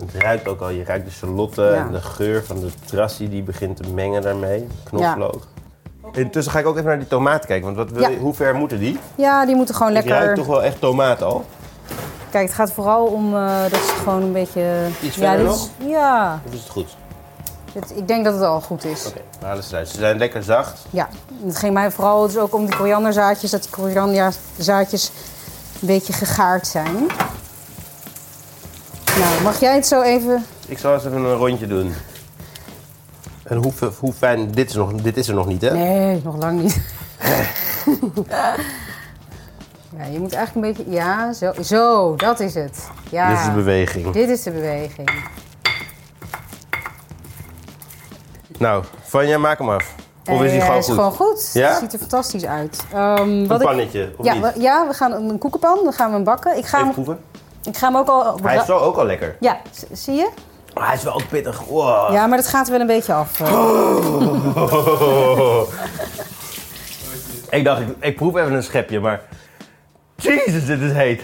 Het 0.00 0.22
ruikt 0.22 0.48
ook 0.48 0.60
al, 0.60 0.68
je 0.68 0.84
ruikt 0.84 1.04
de 1.04 1.10
shalotte 1.12 1.62
Ja. 1.62 1.72
en 1.86 1.92
de 1.92 2.00
geur 2.00 2.44
van 2.44 2.60
de 2.60 2.70
trassie 2.84 3.28
die 3.28 3.42
begint 3.42 3.76
te 3.76 3.88
mengen 3.92 4.22
daarmee. 4.22 4.66
Knoflook. 4.84 5.46
Intussen 6.12 6.52
ga 6.52 6.58
ik 6.58 6.66
ook 6.66 6.74
even 6.76 6.88
naar 6.88 6.98
die 6.98 7.08
tomaten 7.08 7.46
kijken, 7.48 7.64
want 7.64 7.76
wat 7.76 7.90
wil 7.90 8.02
Ja. 8.02 8.08
je, 8.08 8.16
hoe 8.18 8.34
ver 8.34 8.54
moeten 8.54 8.78
die? 8.78 8.98
Ja, 9.14 9.46
die 9.46 9.54
moeten 9.54 9.74
gewoon 9.74 9.96
Ik 9.96 10.04
ruik 10.04 10.08
lekker. 10.18 10.34
toch 10.36 10.46
wel 10.46 10.62
echt 10.62 10.80
tomaat 10.80 11.22
al. 11.22 11.44
Kijk, 12.30 12.46
het 12.46 12.54
gaat 12.54 12.72
vooral 12.72 13.04
om 13.06 13.34
eh, 13.36 13.60
dat 13.62 13.80
ze 13.80 13.92
gewoon 14.02 14.22
een 14.22 14.32
beetje. 14.32 14.86
Iets 15.02 15.16
ja, 15.16 15.28
verder 15.28 15.46
dit 15.46 15.54
is- 15.56 15.70
ja 15.86 16.40
Of 16.46 16.52
is 16.52 16.60
het 16.60 16.68
goed? 16.70 16.96
dit- 17.72 17.92
ik 17.96 18.08
denk 18.08 18.24
dat 18.24 18.34
het 18.34 18.42
al 18.42 18.60
goed 18.60 18.84
is. 18.84 19.06
Oké, 19.06 19.20
we 19.40 19.46
halen 19.46 19.62
ze 19.64 19.70
eruit. 19.70 19.88
Ze 19.88 19.98
zijn 19.98 20.18
lekker 20.18 20.42
zacht. 20.42 20.86
Ja, 20.90 21.08
het 21.46 21.56
ging 21.56 21.74
mij 21.74 21.90
vooral 21.90 22.26
dus 22.26 22.36
ook 22.38 22.54
om 22.54 22.66
die 22.66 22.76
korianderzaadjes, 22.76 23.50
dat 23.50 23.62
die 23.62 23.70
korianderzaadjes 23.70 25.10
een 25.80 25.86
beetje 25.86 26.12
gegaard 26.12 26.66
zijn. 26.66 27.06
Nou, 29.20 29.42
mag 29.42 29.60
jij 29.60 29.74
het 29.74 29.86
zo 29.86 30.02
even... 30.02 30.44
Ik 30.68 30.78
zal 30.78 30.94
eens 30.94 31.04
even 31.04 31.18
een 31.24 31.34
rondje 31.36 31.66
doen. 31.66 31.92
En 33.42 33.56
hoe, 33.56 33.72
hoe 33.98 34.12
fijn, 34.12 34.50
dit 34.50 34.68
is, 34.68 34.74
nog, 34.76 34.92
dit 34.92 35.16
is 35.16 35.28
er 35.28 35.34
nog 35.34 35.46
niet 35.46 35.62
hè? 35.62 35.70
Nee, 35.70 36.20
nog 36.24 36.36
lang 36.36 36.60
niet. 36.62 36.80
ja, 39.98 40.04
je 40.12 40.18
moet 40.18 40.32
eigenlijk 40.32 40.54
een 40.54 40.60
beetje... 40.74 40.92
Ja, 40.92 41.32
zo, 41.32 41.52
zo 41.62 42.14
dat 42.16 42.40
is 42.40 42.54
het. 42.54 42.88
Ja, 43.10 43.28
Dit 43.28 43.38
is 43.38 43.44
de 43.44 43.50
beweging. 43.50 44.10
Dit 44.10 44.28
is 44.28 44.42
de 44.42 44.50
beweging. 44.50 45.10
Nou, 48.58 48.84
Vanja, 49.02 49.38
maak 49.38 49.58
hem 49.58 49.68
af. 49.70 49.94
Of 50.30 50.42
is 50.42 50.50
die 50.50 50.60
Eh, 50.60 50.64
gewoon 50.64 50.78
is 50.80 50.86
goed? 50.86 50.94
gewoon 50.94 51.12
goed. 51.12 51.50
Ja? 51.52 51.68
Het 51.68 51.78
ziet 51.78 51.92
er 51.92 51.98
fantastisch 51.98 52.44
uit. 52.44 52.84
Een 52.92 53.46
wat 53.46 53.60
ik, 53.60 53.66
pannetje, 53.66 54.12
of 54.16 54.24
ja, 54.24 54.34
niet? 54.34 54.42
we, 54.42 54.60
ja, 54.60 54.86
we 54.88 54.94
gaan 54.94 55.12
een 55.12 55.38
koekenpan, 55.38 55.78
dan 55.84 55.92
gaan 55.92 56.08
we 56.08 56.14
hem 56.14 56.24
bakken. 56.24 56.56
Ik 56.56 56.66
ga, 56.66 56.76
Even 56.78 56.92
hem, 56.94 57.04
proeven. 57.04 57.18
Ik 57.64 57.76
ga 57.76 57.86
hem 57.86 57.96
ook 57.96 58.08
al... 58.08 58.38
Hij 58.42 58.56
is 58.56 58.66
wel 58.66 58.80
ook 58.80 58.96
al 58.96 59.04
lekker. 59.04 59.36
Ja, 59.40 59.60
zie 59.92 60.14
je? 60.14 60.28
Maar 60.74 60.86
hij 60.86 60.96
is 60.96 61.02
wel 61.02 61.14
ook 61.14 61.28
pittig. 61.28 61.60
Wow. 61.64 62.12
Ja, 62.12 62.26
maar 62.26 62.38
dat 62.38 62.46
gaat 62.46 62.66
er 62.66 62.72
wel 62.72 62.80
een 62.80 62.86
beetje 62.86 63.12
af. 63.12 63.40
eh. 63.40 63.48
ik 67.58 67.64
dacht, 67.64 67.80
ik, 67.80 67.88
ik 68.00 68.16
proef 68.16 68.36
even 68.36 68.52
een 68.52 68.62
schepje, 68.62 69.00
maar... 69.00 69.20
Jezus, 70.16 70.66
dit 70.66 70.80
is 70.80 70.92
heet. 70.92 71.22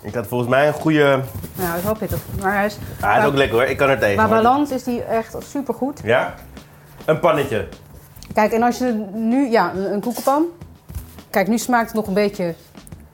Ik 0.00 0.14
had 0.14 0.26
volgens 0.26 0.50
mij 0.50 0.66
een 0.66 0.72
goede... 0.72 1.20
Nou, 1.54 1.68
hij 1.68 1.78
is 1.78 1.84
wel 1.84 1.94
pittig. 1.96 2.18
Maar 2.42 2.54
hij 2.54 2.66
is, 2.66 2.76
Ah, 3.00 3.10
hij 3.10 3.18
is 3.20 3.26
ook 3.26 3.34
lekker 3.34 3.58
hoor, 3.58 3.66
ik 3.66 3.76
kan 3.76 3.88
er 3.88 3.98
tegen. 3.98 4.16
maar- 4.16 4.28
balans 4.28 4.70
is 4.70 4.82
die 4.82 5.02
echt 5.02 5.36
supergoed. 5.50 6.00
Ja? 6.04 6.34
Een 7.04 7.18
pannetje. 7.20 7.68
Kijk, 8.34 8.52
en 8.52 8.62
als 8.62 8.78
je 8.78 9.04
nu... 9.12 9.50
Ja, 9.50 9.72
een 9.74 10.00
koekenpan. 10.00 10.44
Kijk, 11.30 11.48
nu 11.48 11.58
smaakt 11.58 11.86
het 11.86 11.94
nog 11.94 12.06
een 12.06 12.14
beetje 12.14 12.54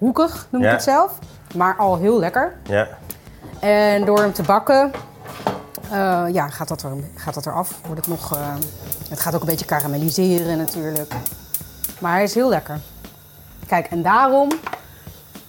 hoekig, 0.04 0.46
noem 0.50 0.62
Ja. 0.62 0.68
ik 0.68 0.74
het 0.74 0.82
zelf. 0.82 1.12
Maar 1.54 1.76
al 1.76 1.98
heel 1.98 2.18
lekker. 2.18 2.54
Ja. 2.62 2.88
En 3.60 4.04
door 4.04 4.18
hem 4.18 4.32
te 4.32 4.42
bakken, 4.42 4.90
eh, 5.90 6.24
ja, 6.32 6.48
gaat 6.48 6.68
dat, 6.68 6.82
er, 6.82 6.90
gaat 7.14 7.34
dat 7.34 7.46
eraf. 7.46 7.78
Wordt 7.86 8.06
het, 8.06 8.08
nog, 8.18 8.36
eh, 8.36 8.54
het 9.08 9.20
gaat 9.20 9.34
ook 9.34 9.40
een 9.40 9.46
beetje 9.46 9.64
karamelliseren 9.64 10.58
natuurlijk. 10.58 11.12
Maar 11.98 12.12
hij 12.12 12.22
is 12.22 12.34
heel 12.34 12.48
lekker. 12.48 12.78
Kijk, 13.66 13.86
en 13.86 14.02
daarom 14.02 14.48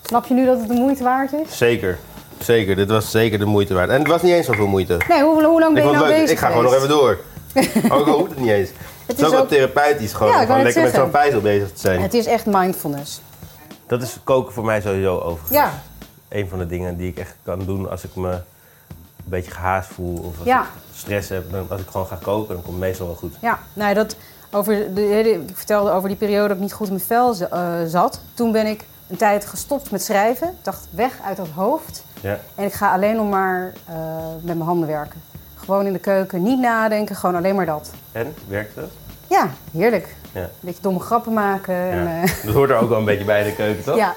snap 0.03 0.25
je 0.25 0.33
nu 0.33 0.45
dat 0.45 0.59
het 0.59 0.67
de 0.67 0.73
moeite 0.73 1.03
waard 1.03 1.33
is? 1.33 1.57
Zeker. 1.57 1.97
Zeker, 2.37 2.75
dit 2.75 2.89
was 2.89 3.11
zeker 3.11 3.39
de 3.39 3.45
moeite 3.45 3.73
waard. 3.73 3.89
En 3.89 3.99
het 3.99 4.07
was 4.07 4.21
niet 4.21 4.33
eens 4.33 4.45
zoveel 4.45 4.67
moeite. 4.67 4.97
Nee, 5.09 5.23
hoe, 5.23 5.43
hoe 5.43 5.59
lang 5.59 5.77
Ik 5.77 5.83
ben 5.83 5.91
je 5.91 5.97
nou 5.97 6.07
leuk. 6.07 6.15
bezig 6.15 6.29
Ik 6.31 6.37
ga 6.37 6.47
gewoon 6.47 6.63
nog 6.63 6.73
even 6.73 6.87
door. 6.89 7.17
Ook 7.89 8.07
al 8.07 8.17
hoeft 8.17 8.29
het 8.29 8.39
niet 8.39 8.49
eens. 8.49 8.69
Het 9.05 9.15
is 9.17 9.21
is 9.21 9.27
ook 9.27 9.33
wel 9.33 9.45
therapeutisch 9.45 10.13
gewoon, 10.13 10.31
Ja, 10.47 10.63
lekker 10.63 10.83
met 10.83 10.93
zo'n 10.93 11.11
vijzel 11.11 11.41
bezig 11.41 11.67
te 11.71 11.79
zijn. 11.79 12.01
Het 12.01 12.13
is 12.13 12.25
echt 12.25 12.45
mindfulness. 12.45 13.21
Dat 13.87 14.01
is 14.01 14.19
koken 14.23 14.53
voor 14.53 14.65
mij 14.65 14.81
sowieso 14.81 15.19
overigens. 15.19 15.49
Ja, 15.57 15.71
Een 16.29 16.47
van 16.49 16.59
de 16.59 16.67
dingen 16.67 16.97
die 16.97 17.09
ik 17.09 17.17
echt 17.17 17.35
kan 17.43 17.59
doen 17.65 17.89
als 17.89 18.03
ik 18.03 18.15
me 18.15 18.31
een 18.31 18.41
beetje 19.23 19.51
gehaast 19.51 19.89
voel 19.93 20.17
of 20.17 20.37
als 20.37 20.47
Ja. 20.47 20.61
ik 20.61 20.67
stress 20.93 21.29
heb. 21.29 21.51
Dan, 21.51 21.65
als 21.69 21.81
ik 21.81 21.87
gewoon 21.87 22.07
ga 22.07 22.17
koken, 22.21 22.47
dan 22.53 22.63
komt 22.63 22.75
het 22.77 22.85
meestal 22.85 23.05
wel 23.07 23.15
goed. 23.15 23.35
ja. 23.41 23.59
Nou, 23.73 23.93
dat, 23.93 24.15
over 24.51 24.93
de, 24.93 25.01
hele- 25.01 25.29
ik 25.47 25.57
vertelde 25.57 25.91
over 25.91 26.09
die 26.09 26.17
periode 26.17 26.47
dat 26.47 26.55
ik 26.57 26.63
niet 26.63 26.73
goed 26.73 26.87
in 26.87 26.93
mijn 26.93 27.05
vel 27.05 27.35
eh, 27.49 27.73
zat. 27.87 28.21
Toen 28.33 28.51
ben 28.51 28.65
ik 28.67 28.85
een 29.09 29.17
tijd 29.17 29.45
gestopt 29.45 29.91
met 29.91 30.03
schrijven. 30.03 30.47
Ik 30.47 30.63
dacht, 30.63 30.87
weg 30.89 31.19
uit 31.25 31.37
dat 31.37 31.47
hoofd. 31.55 32.03
Ja. 32.21 32.39
En 32.55 32.65
ik 32.65 32.73
ga 32.73 32.91
alleen 32.93 33.15
nog 33.15 33.29
maar 33.29 33.73
eh, 33.85 33.95
met 34.35 34.43
mijn 34.55 34.61
handen 34.61 34.87
werken. 34.87 35.21
Gewoon 35.55 35.85
in 35.85 35.93
de 35.93 35.99
keuken, 35.99 36.43
niet 36.43 36.59
nadenken, 36.59 37.15
gewoon 37.15 37.35
alleen 37.35 37.55
maar 37.55 37.65
dat. 37.65 37.91
En, 38.11 38.33
werkt 38.47 38.75
dat? 38.75 38.89
Ja, 39.27 39.49
heerlijk. 39.71 40.15
Ja. 40.35 40.41
Een 40.43 40.49
beetje 40.61 40.81
domme 40.81 40.99
grappen 40.99 41.33
maken. 41.33 41.75
En, 41.75 42.07
eh, 42.23 42.43
Dat 42.45 42.53
hoort 42.53 42.69
er 42.69 42.77
ook 42.77 42.89
wel 42.89 42.97
een 42.99 43.05
beetje 43.05 43.25
bij 43.25 43.39
in 43.43 43.49
de 43.49 43.55
keuken, 43.55 43.83
toch? 43.83 43.95
ja. 43.97 44.15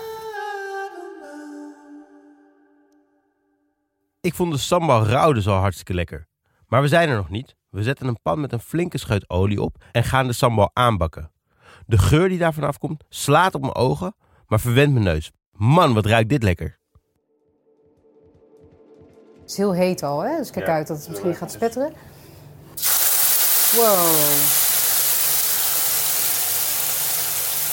Ik 4.21 4.35
vond 4.35 4.53
de 4.53 4.59
sambal 4.59 5.05
rauw 5.07 5.33
dus 5.33 5.49
al 5.49 5.57
hartstikke 5.59 5.95
lekker. 5.95 6.27
Maar 6.67 6.83
we 6.83 6.89
zijn 6.89 7.09
er 7.09 7.17
nog 7.17 7.29
niet. 7.31 7.57
We 7.71 7.83
zetten 7.83 8.07
een 8.07 8.21
pan 8.23 8.41
met 8.41 8.53
een 8.53 8.61
flinke 8.61 8.99
scheut 8.99 9.31
olie 9.31 9.63
op 9.63 9.77
en 9.93 10.05
gaan 10.05 10.27
de 10.27 10.33
sambal 10.33 10.71
aanbakken. 10.73 11.31
De 11.87 11.99
geur 11.99 12.29
die 12.29 12.39
daarvan 12.39 12.65
afkomt 12.65 13.05
slaat 13.09 13.55
op 13.55 13.61
mijn 13.61 13.75
ogen, 13.75 14.15
maar 14.47 14.61
verwendt 14.61 14.93
mijn 14.93 15.05
neus. 15.05 15.31
Man, 15.53 15.95
wat 15.95 16.07
ruikt 16.07 16.29
dit 16.29 16.43
lekker. 16.43 16.79
Het 19.41 19.51
is 19.51 19.57
heel 19.57 19.75
heet 19.75 20.03
al, 20.03 20.21
hè? 20.21 20.37
Dus 20.37 20.51
kijk 20.51 20.67
Ja. 20.67 20.73
uit 20.75 20.87
dat 20.87 20.99
het 20.99 21.09
misschien 21.09 21.35
gaat 21.35 21.53
spetteren. 21.53 21.93
Wow. 23.77 24.68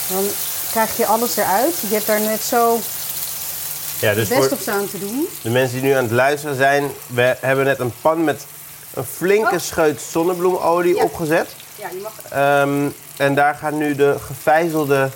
Dan 0.09 0.23
krijg 0.71 0.97
je 0.97 1.05
alles 1.05 1.37
eruit. 1.37 1.73
Je 1.79 1.93
hebt 1.93 2.07
daar 2.07 2.21
net 2.21 2.41
zo 2.41 2.79
Ja, 3.99 4.13
dus 4.13 4.27
best 4.29 4.51
op 4.51 4.59
staan 4.59 4.89
te 4.89 4.99
doen. 4.99 5.27
de 5.41 5.49
mensen 5.49 5.81
die 5.81 5.89
nu 5.89 5.95
aan 5.95 6.03
het 6.03 6.11
luisteren 6.11 6.55
zijn, 6.55 6.91
we 7.07 7.37
hebben 7.39 7.65
net 7.65 7.79
een 7.79 7.93
pan 8.01 8.23
met 8.23 8.45
een 8.93 9.03
flinke 9.03 9.53
Oh. 9.55 9.59
scheut 9.61 10.01
zonnebloemolie 10.01 10.95
Ja. 10.95 11.03
opgezet. 11.03 11.47
Ja, 11.75 11.87
je 11.89 11.99
mag... 12.03 12.13
Ehm, 12.29 12.89
en 13.17 13.35
daar 13.35 13.55
gaat 13.55 13.71
nu 13.73 13.95
de 13.95 14.15
gevijzelde 14.25 15.09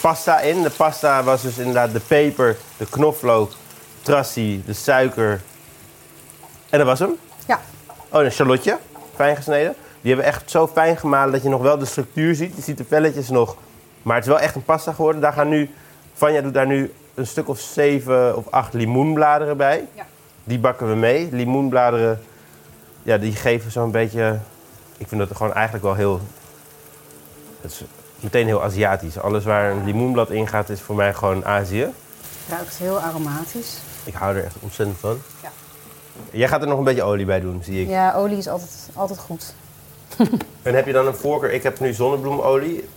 pasta 0.00 0.40
in. 0.40 0.62
De 0.62 0.70
pasta 0.70 1.22
was 1.22 1.42
dus 1.42 1.56
inderdaad 1.58 1.92
de 1.92 2.00
peper, 2.00 2.56
de 2.76 2.86
knoflook, 2.90 3.52
trassie, 4.02 4.62
de 4.66 4.72
suiker. 4.72 5.40
En 6.70 6.78
dat 6.78 6.86
was 6.86 6.98
hem. 6.98 7.16
Ja, 7.46 7.60
Oh, 8.08 8.22
een 8.22 8.32
shallotje, 8.32 8.78
fijn 9.14 9.36
gesneden. 9.36 9.74
Die 10.00 10.12
hebben 10.14 10.30
we 10.32 10.36
echt 10.38 10.50
zo 10.50 10.70
fijn 10.74 10.96
gemalen 10.96 11.32
dat 11.32 11.42
je 11.42 11.48
nog 11.48 11.62
wel 11.62 11.78
de 11.78 11.84
structuur 11.84 12.34
ziet. 12.34 12.56
Je 12.56 12.62
ziet 12.62 12.78
de 12.78 12.84
velletjes 12.88 13.28
nog. 13.28 13.56
Maar 14.04 14.16
het 14.16 14.24
is 14.24 14.30
wel 14.30 14.40
echt 14.40 14.54
een 14.54 14.64
pasta 14.64 14.92
geworden. 14.92 15.20
Daar 15.20 15.32
gaan 15.32 15.48
nu, 15.48 15.70
Vanja 16.12 16.40
doet 16.40 16.54
daar 16.54 16.66
nu 16.66 16.92
een 17.14 17.26
stuk 17.26 17.48
of 17.48 17.60
zeven 17.60 18.36
of 18.36 18.48
acht 18.50 18.72
limoenbladeren 18.72 19.56
bij. 19.56 19.84
Ja. 19.94 20.06
Die 20.44 20.58
bakken 20.58 20.88
we 20.88 20.94
mee. 20.94 21.28
Limoenbladeren, 21.32 22.20
ja, 23.02 23.18
die 23.18 23.32
geven 23.32 23.70
zo'n 23.70 23.90
beetje... 23.90 24.38
Ik 24.96 25.08
vind 25.08 25.20
dat 25.28 25.36
gewoon 25.36 25.52
eigenlijk 25.54 25.84
wel 25.84 25.94
heel... 25.94 26.20
Het 27.60 27.70
is 27.70 27.82
meteen 28.20 28.46
heel 28.46 28.62
Aziatisch. 28.62 29.18
Alles 29.18 29.44
waar 29.44 29.70
een 29.70 29.84
limoenblad 29.84 30.30
in 30.30 30.48
gaat 30.48 30.68
is 30.68 30.80
voor 30.80 30.94
mij 30.94 31.14
gewoon 31.14 31.44
Azië. 31.44 31.88
ruikt 32.48 32.76
heel 32.76 33.00
aromatisch. 33.00 33.78
Ik 34.04 34.14
hou 34.14 34.36
er 34.36 34.44
echt 34.44 34.56
ontzettend 34.60 34.98
van. 34.98 35.18
Ja. 35.42 35.50
Jij 36.30 36.48
gaat 36.48 36.62
er 36.62 36.68
nog 36.68 36.78
een 36.78 36.84
beetje 36.84 37.02
olie 37.02 37.26
bij 37.26 37.40
doen, 37.40 37.62
zie 37.62 37.82
ik. 37.82 37.88
Ja, 37.88 38.14
olie 38.14 38.36
is 38.36 38.48
altijd, 38.48 38.88
altijd 38.94 39.18
goed. 39.18 39.54
En 40.62 40.74
heb 40.74 40.86
je 40.86 40.92
dan 40.92 41.06
een 41.06 41.14
voorkeur? 41.14 41.52
Ik 41.52 41.62
heb 41.62 41.80
nu 41.80 41.92
zonnebloemolie. 41.92 42.88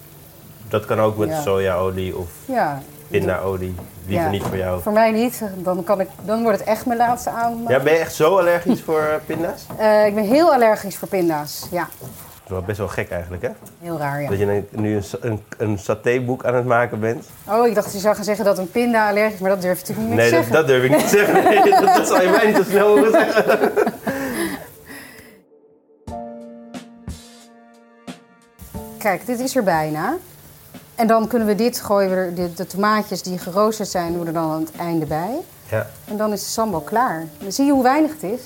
Dat 0.70 0.86
kan 0.86 1.00
ook 1.00 1.18
met 1.18 1.30
Ja. 1.30 1.42
sojaolie 1.42 2.18
of 2.18 2.28
Ja. 2.46 2.82
pindaolie. 3.08 3.76
Liever 4.08 4.26
Ja. 4.26 4.32
niet 4.32 4.44
voor 4.44 4.58
jou. 4.58 4.82
Voor 4.82 4.92
mij 4.92 5.12
niet. 5.12 5.42
Dan, 5.56 5.84
kan 5.84 6.00
ik, 6.00 6.08
dan 6.26 6.44
wordt 6.44 6.60
het 6.60 6.68
echt 6.68 6.86
mijn 6.86 7.00
laatste 7.00 7.30
avondmaal. 7.30 7.72
Ja, 7.72 7.80
ben 7.80 7.94
je 7.94 8.00
echt 8.00 8.14
zo 8.16 8.38
allergisch 8.38 8.82
voor 8.82 9.00
eh, 9.00 9.16
pinda's? 9.26 9.66
Eh, 9.78 10.06
ik 10.06 10.16
ben 10.16 10.24
heel 10.24 10.54
allergisch 10.54 10.98
voor 10.98 11.08
pinda's. 11.08 11.68
Ja, 11.72 11.88
Dat 12.00 12.10
is 12.46 12.50
wel 12.52 12.62
best 12.62 12.78
wel 12.78 12.88
gek 12.88 13.10
eigenlijk, 13.10 13.42
hè? 13.42 13.50
heel 13.82 13.98
raar, 13.98 14.22
ja. 14.22 14.30
Dat 14.30 14.40
je 14.40 14.64
nu 14.72 14.96
een, 14.96 15.04
een, 15.22 15.44
een 15.58 15.78
satéboek 15.80 16.46
aan 16.46 16.56
het 16.56 16.66
maken 16.66 17.00
bent. 17.00 17.26
Oh, 17.50 17.68
ik 17.68 17.76
dacht 17.76 17.94
je 17.94 18.00
zou 18.00 18.16
gaan 18.16 18.24
zeggen 18.24 18.46
dat 18.46 18.58
een 18.58 18.72
pinda 18.72 19.10
allergisch 19.10 19.34
is, 19.34 19.40
maar 19.40 19.50
dat 19.50 19.62
durf 19.62 19.82
je 19.82 19.94
natuurlijk 19.94 20.08
niet 20.08 20.18
Nee, 20.18 20.30
te 20.30 20.36
dat, 20.36 20.44
zeggen. 20.46 20.54
dat 20.62 20.68
durf 20.68 20.84
ik 20.84 20.90
niet 20.90 21.10
te 21.10 21.18
zeggen. 21.18 21.44
Nee, 21.44 21.70
dat, 21.82 21.96
dat 21.96 22.08
zal 22.08 22.22
je 22.22 22.30
mij 22.30 22.46
niet 22.48 22.56
zo 22.56 22.64
snel 22.64 22.88
horen 22.88 23.12
zeggen. 23.12 23.72
Kijk, 28.98 29.26
dit 29.26 29.40
is 29.40 29.56
er 29.56 29.64
bijna. 29.64 30.16
En 30.98 31.08
dan 31.08 31.28
kunnen 31.28 31.48
we 31.48 31.56
dit 31.56 31.80
gooien, 31.82 32.10
we 32.10 32.16
er, 32.16 32.36
de, 32.36 32.54
de 32.54 32.68
tomaatjes 32.68 33.22
die 33.22 33.38
geroosterd 33.38 33.90
zijn, 33.90 34.12
doen 34.12 34.22
we 34.22 34.28
er 34.28 34.34
dan 34.34 34.52
aan 34.52 34.60
het 34.60 34.72
einde 34.80 35.06
bij. 35.06 35.30
Ja, 35.70 35.88
En 36.06 36.18
dan 36.18 36.32
is 36.34 36.44
de 36.44 36.50
sambal 36.50 36.80
klaar. 36.82 37.24
Dan 37.40 37.52
zie 37.52 37.66
je 37.66 37.72
hoe 37.72 37.84
weinig 37.84 38.12
het 38.12 38.24
is. 38.32 38.40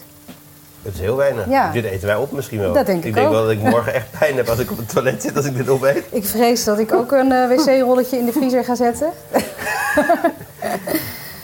het 0.82 0.94
is 0.94 1.00
heel 1.00 1.16
weinig. 1.16 1.50
Ja. 1.50 1.72
Dit 1.72 1.84
eten 1.86 2.08
wij 2.08 2.16
op 2.16 2.32
misschien 2.32 2.60
wel. 2.60 2.74
Dat 2.74 2.86
denk 2.86 3.00
ik 3.00 3.06
Ik 3.06 3.14
denk 3.14 3.26
ook. 3.28 3.34
wel 3.34 3.42
dat 3.42 3.52
ik 3.52 3.60
morgen 3.62 3.94
echt 3.94 4.06
pijn 4.20 4.36
heb 4.36 4.50
als 4.50 4.60
ik 4.60 4.72
op 4.72 4.78
het 4.78 4.90
toilet 4.90 5.22
zit 5.22 5.36
als 5.36 5.46
ik 5.46 5.56
dit 5.58 5.70
opeet. 5.70 6.04
Ik 6.12 6.26
vrees 6.26 6.64
dat 6.64 6.80
ik 6.80 6.94
ook 6.94 7.12
een 7.12 7.32
eh, 7.32 7.48
wc-rolletje 7.48 8.18
in 8.18 8.26
de 8.26 8.32
vriezer 8.32 8.64
ga 8.64 8.76
zetten. 8.76 9.10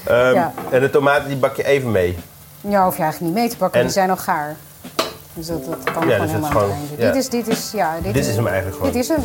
Ehm, 0.06 0.34
Ja. 0.34 0.54
En 0.72 0.80
de 0.82 0.90
tomaten 0.90 1.28
die 1.28 1.38
bak 1.38 1.56
je 1.56 1.64
even 1.64 1.92
mee. 1.92 2.18
Ja, 2.62 2.84
hoef 2.84 2.98
je 2.98 3.02
eigenlijk 3.04 3.34
niet 3.34 3.42
mee 3.44 3.52
te 3.52 3.58
pakken, 3.58 3.80
En- 3.80 3.86
die 3.86 3.96
zijn 3.96 4.10
al 4.10 4.18
gaar. 4.18 4.56
Dus 5.34 5.48
dat, 5.48 5.66
dat 5.66 5.78
kan 5.84 5.94
Ja, 5.94 6.00
gewoon 6.00 6.08
dus 6.08 6.18
het 6.20 6.24
is 6.28 6.32
helemaal 6.32 6.52
gewoon- 6.52 6.72
einde. 6.72 7.04
ja. 7.04 7.12
Dit 7.12 7.16
is, 7.24 7.30
dit 7.30 7.48
is, 7.48 7.72
ja, 7.74 7.96
dit, 8.04 8.14
Dit 8.14 8.26
is 8.26 8.36
hem 8.36 8.48
eigenlijk 8.48 8.78
gewoon. 8.78 8.92
Dit 8.92 9.02
is 9.02 9.08
hem. 9.08 9.24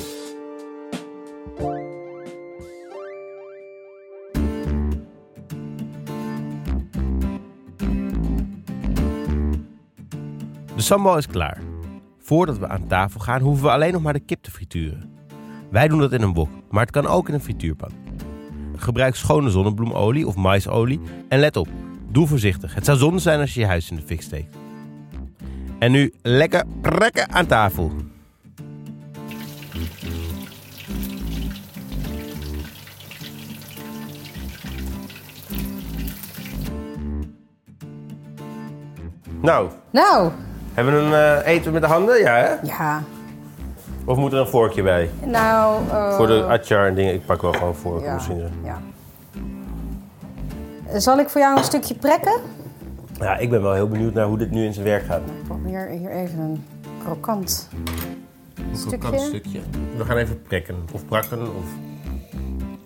De 10.83 10.88
sambal 10.88 11.16
is 11.16 11.27
klaar. 11.27 11.59
Voordat 12.18 12.59
we 12.59 12.68
aan 12.68 12.87
tafel 12.87 13.21
gaan, 13.21 13.40
hoeven 13.40 13.64
we 13.64 13.71
alleen 13.71 13.92
nog 13.92 14.03
maar 14.03 14.12
de 14.12 14.21
kip 14.21 14.42
te 14.42 14.51
frituren. 14.51 15.11
Wij 15.71 15.88
doen 15.88 15.99
dat 15.99 16.12
in 16.12 16.23
een 16.23 16.33
wok, 16.33 16.49
maar 16.71 16.83
het 16.83 16.90
kan 16.90 17.07
ook 17.07 17.29
in 17.29 17.35
een 17.35 17.40
frituurpan. 17.40 17.90
Gebruik 18.77 19.14
schone 19.14 19.51
zonnebloemolie 19.51 20.27
of 20.27 20.37
maisolie 20.37 21.01
en 21.29 21.38
let 21.38 21.57
op, 21.57 21.68
doe 22.09 22.27
voorzichtig. 22.27 22.75
Het 22.75 22.85
zou 22.85 22.99
zonde 22.99 23.18
zijn 23.18 23.40
als 23.40 23.55
je 23.55 23.61
je 23.61 23.66
huis 23.66 23.90
in 23.90 23.97
de 23.97 24.03
fik 24.03 24.23
steekt. 24.23 24.57
En 25.79 25.92
nu 25.92 26.12
lekker 26.23 26.64
rekken 26.83 27.31
aan 27.31 27.47
tafel. 27.47 27.92
Nou, 39.40 39.71
Nou, 39.92 40.33
hebben 40.75 40.95
we 40.95 41.01
een 41.01 41.43
eh, 41.43 41.47
eten 41.53 41.73
met 41.73 41.83
de 41.83 41.89
handen? 41.89 42.19
Ja, 42.21 42.35
hè? 42.35 42.55
ja. 42.63 43.03
Of 44.05 44.17
moet 44.17 44.33
er 44.33 44.39
een 44.39 44.47
vorkje 44.47 44.83
bij? 44.83 45.11
Nou, 45.25 45.89
eh, 45.91 46.17
Voor 46.17 46.27
de 46.27 46.43
atjar 46.45 46.87
en 46.87 46.95
dingen. 46.95 47.15
Ik 47.15 47.27
pak 47.27 47.43
wel 47.43 47.53
gewoon 47.53 47.75
vork 47.75 48.05
ja, 48.05 48.15
misschien. 48.15 48.43
ja. 48.65 48.81
Zal 50.99 51.19
ik 51.19 51.29
voor 51.29 51.41
jou 51.41 51.59
een 51.59 51.65
stukje 51.65 51.95
prekken? 51.95 52.41
Ja, 53.19 53.37
ik 53.37 53.51
ben 53.51 53.63
wel 53.63 53.73
heel 53.73 53.89
benieuwd 53.89 54.15
naar 54.15 54.27
hoe 54.27 54.39
dit 54.39 54.51
nu 54.51 54.65
in 54.65 54.73
zijn 54.73 54.87
werk 54.87 55.05
gaat. 55.05 55.19
Ik 55.21 55.45
probeer 55.47 55.89
hier 55.89 56.11
even 56.11 56.39
een 56.39 56.65
krokant 57.05 57.69
Een 58.71 58.77
Stukje. 58.77 58.99
krokant 58.99 59.21
stukje. 59.23 59.61
We 59.97 60.05
gaan 60.05 60.17
even 60.17 60.43
prikken 60.43 60.77
of 60.93 61.05
prakken. 61.07 61.41
Of... 61.41 61.65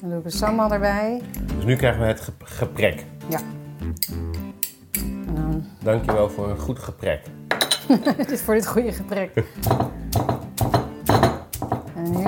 Dan 0.00 0.10
doe 0.10 0.18
ik 0.18 0.24
een 0.24 0.30
sambal 0.30 0.72
erbij. 0.72 1.22
Dus 1.56 1.64
nu 1.64 1.76
krijgen 1.76 2.00
we 2.00 2.06
het 2.06 2.20
ge- 2.20 2.32
geprek. 2.44 3.04
Ja. 3.28 3.38
En 4.92 5.34
dan 5.34 5.64
Dankjewel 5.82 6.28
voor 6.30 6.50
een 6.50 6.58
goed 6.58 6.78
geprek. 6.78 7.20
dit 8.28 8.40
voor 8.40 8.54
dit 8.54 8.66
goede 8.66 8.92
gesprek. 8.92 9.30
En 11.96 12.10
nu 12.10 12.24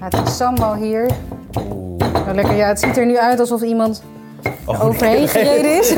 gaat 0.00 0.24
de 0.24 0.30
sambal 0.30 0.74
hier. 0.74 1.10
Oeh. 1.58 2.12
Nou, 2.12 2.34
lekker. 2.34 2.54
Ja, 2.54 2.66
het 2.66 2.80
ziet 2.80 2.96
er 2.96 3.06
nu 3.06 3.18
uit 3.18 3.40
alsof 3.40 3.62
iemand 3.62 4.02
Oh, 4.64 4.84
overheen 4.84 5.28
gereden 5.28 5.78
is. 5.78 5.94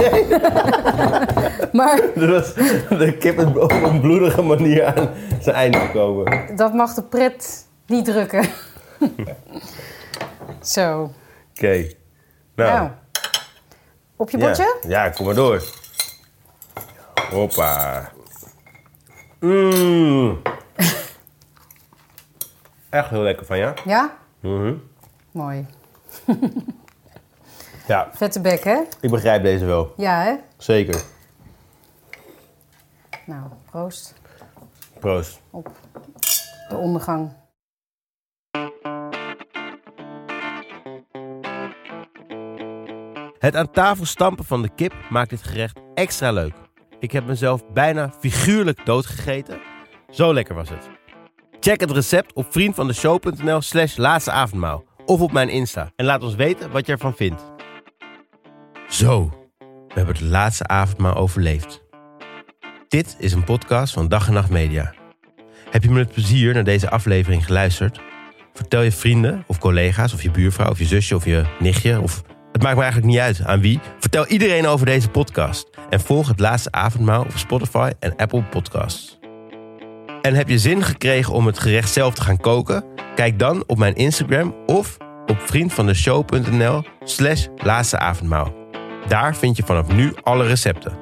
maar 1.79 2.01
Er 2.14 2.31
was 2.31 2.55
de 2.99 3.16
kip 3.18 3.38
is 3.38 3.44
op 3.44 3.73
een 3.73 4.01
bloedige 4.01 4.42
manier 4.42 4.85
aan 4.85 5.09
zijn 5.40 5.57
einde 5.57 5.79
gekomen. 5.79 6.57
dat 6.57 6.75
mag 6.75 6.94
de 6.94 7.03
pret 7.03 7.66
niet 7.87 8.05
drukken. 8.05 8.44
Zo. 10.62 11.11
Oké. 11.57 11.87
Nou, 12.55 12.70
Nou. 12.70 12.88
Op 14.16 14.31
je 14.31 14.38
ja. 14.38 14.44
bordje? 14.44 14.77
Ja, 14.88 15.09
kom 15.09 15.27
maar 15.27 15.35
door. 15.35 15.62
Hoppa. 17.31 18.11
Mmm. 19.44 20.42
Echt 22.90 23.11
heel 23.11 23.20
lekker 23.22 23.46
van 23.46 23.59
ja. 23.59 23.74
Ja? 23.85 24.16
Mhm. 24.40 24.74
Mooi. 25.30 25.66
Ja, 27.87 28.09
Vette 28.14 28.40
bek, 28.40 28.64
hè? 28.64 28.80
ik 29.00 29.11
begrijp 29.11 29.42
deze 29.42 29.64
wel. 29.64 29.92
Ja, 29.96 30.22
hè? 30.22 30.35
Zeker. 30.57 31.02
Nou, 33.26 33.42
proost 33.70 34.14
Proost. 35.00 35.40
op 35.50 35.70
de 36.68 36.76
ondergang. 36.76 37.33
Het 43.38 43.57
aan 43.57 43.70
tafel 43.70 44.04
stampen 44.07 44.44
van 44.44 44.62
de 44.62 44.68
kip 44.74 44.94
maakt 45.11 45.30
dit 45.30 45.42
gerecht 45.42 45.78
extra 45.94 46.30
leuk. 46.33 46.54
Ik 46.98 47.12
heb 47.12 47.26
mezelf 47.26 47.72
bijna 47.72 48.12
figuurlijk 48.20 48.87
doodgegeten. 48.87 49.61
Zo 50.11 50.35
lekker 50.35 50.54
was 50.54 50.68
het. 50.68 50.88
Check 51.61 51.80
het 51.80 51.90
recept 51.90 52.33
op 52.33 52.46
vriendvandeshow.nl 52.50 53.61
slash 53.61 53.96
laatste 53.96 54.30
avondmaal. 54.30 54.85
Of 55.04 55.20
op 55.20 55.33
mijn 55.33 55.48
Insta. 55.48 55.90
En 55.96 56.04
laat 56.04 56.22
ons 56.22 56.35
weten 56.35 56.70
wat 56.70 56.87
je 56.87 56.92
ervan 56.92 57.14
vindt. 57.14 57.42
Zo, 58.88 59.33
we 59.59 59.94
hebben 59.94 60.14
het 60.14 60.24
laatste 60.24 60.66
avondmaal 60.66 61.14
overleefd. 61.14 61.83
Dit 62.88 63.16
is 63.18 63.33
een 63.33 63.44
podcast 63.44 63.92
van 63.92 64.09
Dag 64.09 64.26
en 64.26 64.33
Nacht 64.33 64.50
Media. 64.50 64.94
Heb 65.70 65.83
je 65.83 65.90
met 65.90 66.12
plezier 66.12 66.54
naar 66.54 66.64
deze 66.64 66.90
aflevering 66.90 67.44
geluisterd? 67.44 68.00
Vertel 68.52 68.83
je 68.83 68.92
vrienden 68.92 69.44
of 69.46 69.59
collega's 69.59 70.12
of 70.12 70.22
je 70.22 70.30
buurvrouw 70.30 70.70
of 70.70 70.78
je 70.78 70.85
zusje 70.85 71.14
of 71.14 71.24
je 71.24 71.44
nichtje 71.59 72.00
of 72.00 72.22
het 72.54 72.62
maakt 72.62 72.76
me 72.76 72.82
eigenlijk 72.82 73.12
niet 73.12 73.20
uit 73.20 73.44
aan 73.44 73.60
wie. 73.60 73.80
Vertel 73.98 74.26
iedereen 74.26 74.66
over 74.66 74.86
deze 74.86 75.08
podcast 75.08 75.70
en 75.90 76.00
volg 76.00 76.28
het 76.28 76.40
laatste 76.40 76.72
avondmaal 76.72 77.22
op 77.22 77.32
Spotify 77.34 77.90
en 77.98 78.16
Apple 78.16 78.42
Podcasts. 78.42 79.18
En 80.22 80.34
heb 80.34 80.48
je 80.48 80.58
zin 80.58 80.82
gekregen 80.82 81.32
om 81.32 81.46
het 81.46 81.58
gerecht 81.58 81.92
zelf 81.92 82.14
te 82.14 82.22
gaan 82.22 82.40
koken? 82.40 82.84
Kijk 83.14 83.38
dan 83.38 83.64
op 83.66 83.78
mijn 83.78 83.94
Instagram 83.94 84.54
of 84.66 84.96
op 85.26 85.40
vriendvandeshow.nl 85.40 86.82
slash 87.04 87.46
laatste. 87.56 88.52
Daar 89.08 89.36
vind 89.36 89.56
je 89.56 89.62
vanaf 89.62 89.92
nu 89.92 90.12
alle 90.22 90.46
recepten. 90.46 90.98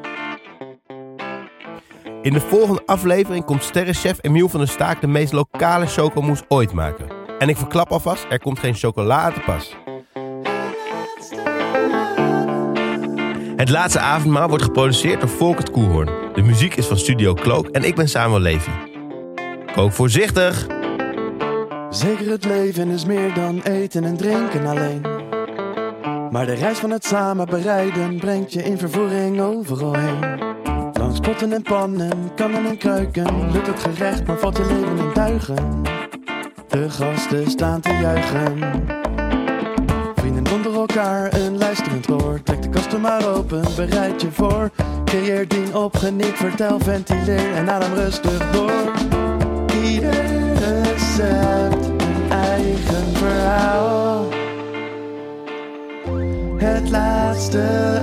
In 2.23 2.33
de 2.33 2.41
volgende 2.41 2.83
aflevering 2.87 3.45
komt 3.45 3.65
sterrenchef 3.65 4.19
Emiel 4.21 4.49
van 4.49 4.61
der 4.61 4.69
Staak 4.69 5.01
de 5.01 5.07
meest 5.07 5.33
lokale 5.33 5.87
chocomousse 5.87 6.45
ooit 6.49 6.73
maken. 6.73 7.07
En 7.39 7.49
ik 7.49 7.57
verklap 7.57 7.91
alvast, 7.91 8.27
er 8.31 8.39
komt 8.39 8.59
geen 8.59 8.75
chocola 8.75 9.21
aan 9.21 9.33
te 9.33 9.41
pas. 9.41 9.82
Het 13.63 13.71
laatste 13.71 14.01
avondmaal 14.01 14.49
wordt 14.49 14.65
geproduceerd 14.65 15.21
door 15.21 15.29
Volkert 15.29 15.71
Koehoorn. 15.71 16.11
De 16.35 16.43
muziek 16.43 16.75
is 16.75 16.87
van 16.87 16.99
Studio 16.99 17.35
Cloak 17.35 17.67
en 17.67 17.85
ik 17.85 17.95
ben 17.95 18.09
Samuel 18.09 18.41
Levy. 18.41 18.71
Kook 19.73 19.93
voorzichtig! 19.93 20.67
Zeker 21.91 22.31
het 22.31 22.45
leven 22.45 22.89
is 22.89 23.05
meer 23.05 23.35
dan 23.35 23.61
eten 23.61 24.05
en 24.05 24.17
drinken 24.17 24.67
alleen. 24.67 25.01
Maar 26.31 26.47
de 26.47 26.55
reis 26.55 26.79
van 26.79 26.91
het 26.91 27.05
samen 27.05 27.47
bereiden 27.47 28.19
brengt 28.19 28.53
je 28.53 28.63
in 28.63 28.79
vervoering 28.79 29.41
overal 29.41 29.95
heen. 29.95 30.41
Langs 30.93 31.21
potten 31.21 31.53
en 31.53 31.63
pannen, 31.63 32.35
kannen 32.35 32.67
en 32.67 32.79
kruiken, 32.79 33.53
lukt 33.53 33.67
het 33.67 33.81
gerecht, 33.81 34.27
maar 34.27 34.39
valt 34.39 34.57
je 34.57 34.67
leven 34.67 34.99
in 34.99 35.11
duigen. 35.15 35.83
De 36.69 36.91
gasten 36.91 37.51
staan 37.51 37.81
te 37.81 37.93
juichen. 37.93 39.02
Elkaar, 40.89 41.35
een 41.35 41.59
luisterend 41.59 42.11
oor. 42.11 42.43
Trek 42.43 42.63
de 42.63 42.69
kasten 42.69 43.01
maar 43.01 43.35
open, 43.35 43.63
bereid 43.77 44.21
je 44.21 44.31
voor. 44.31 44.71
Creëer 45.05 45.49
dien 45.49 45.75
op, 45.75 45.97
geniet, 45.97 46.35
vertel, 46.35 46.79
ventileer 46.81 47.55
en 47.55 47.71
adem 47.71 47.95
rustig 47.95 48.51
door. 48.51 48.93
Ieder 49.85 50.25
recept 50.55 51.87
een 51.87 52.31
eigen 52.31 53.17
verhaal. 53.17 54.29
Het 56.57 56.91
laatste 56.91 58.03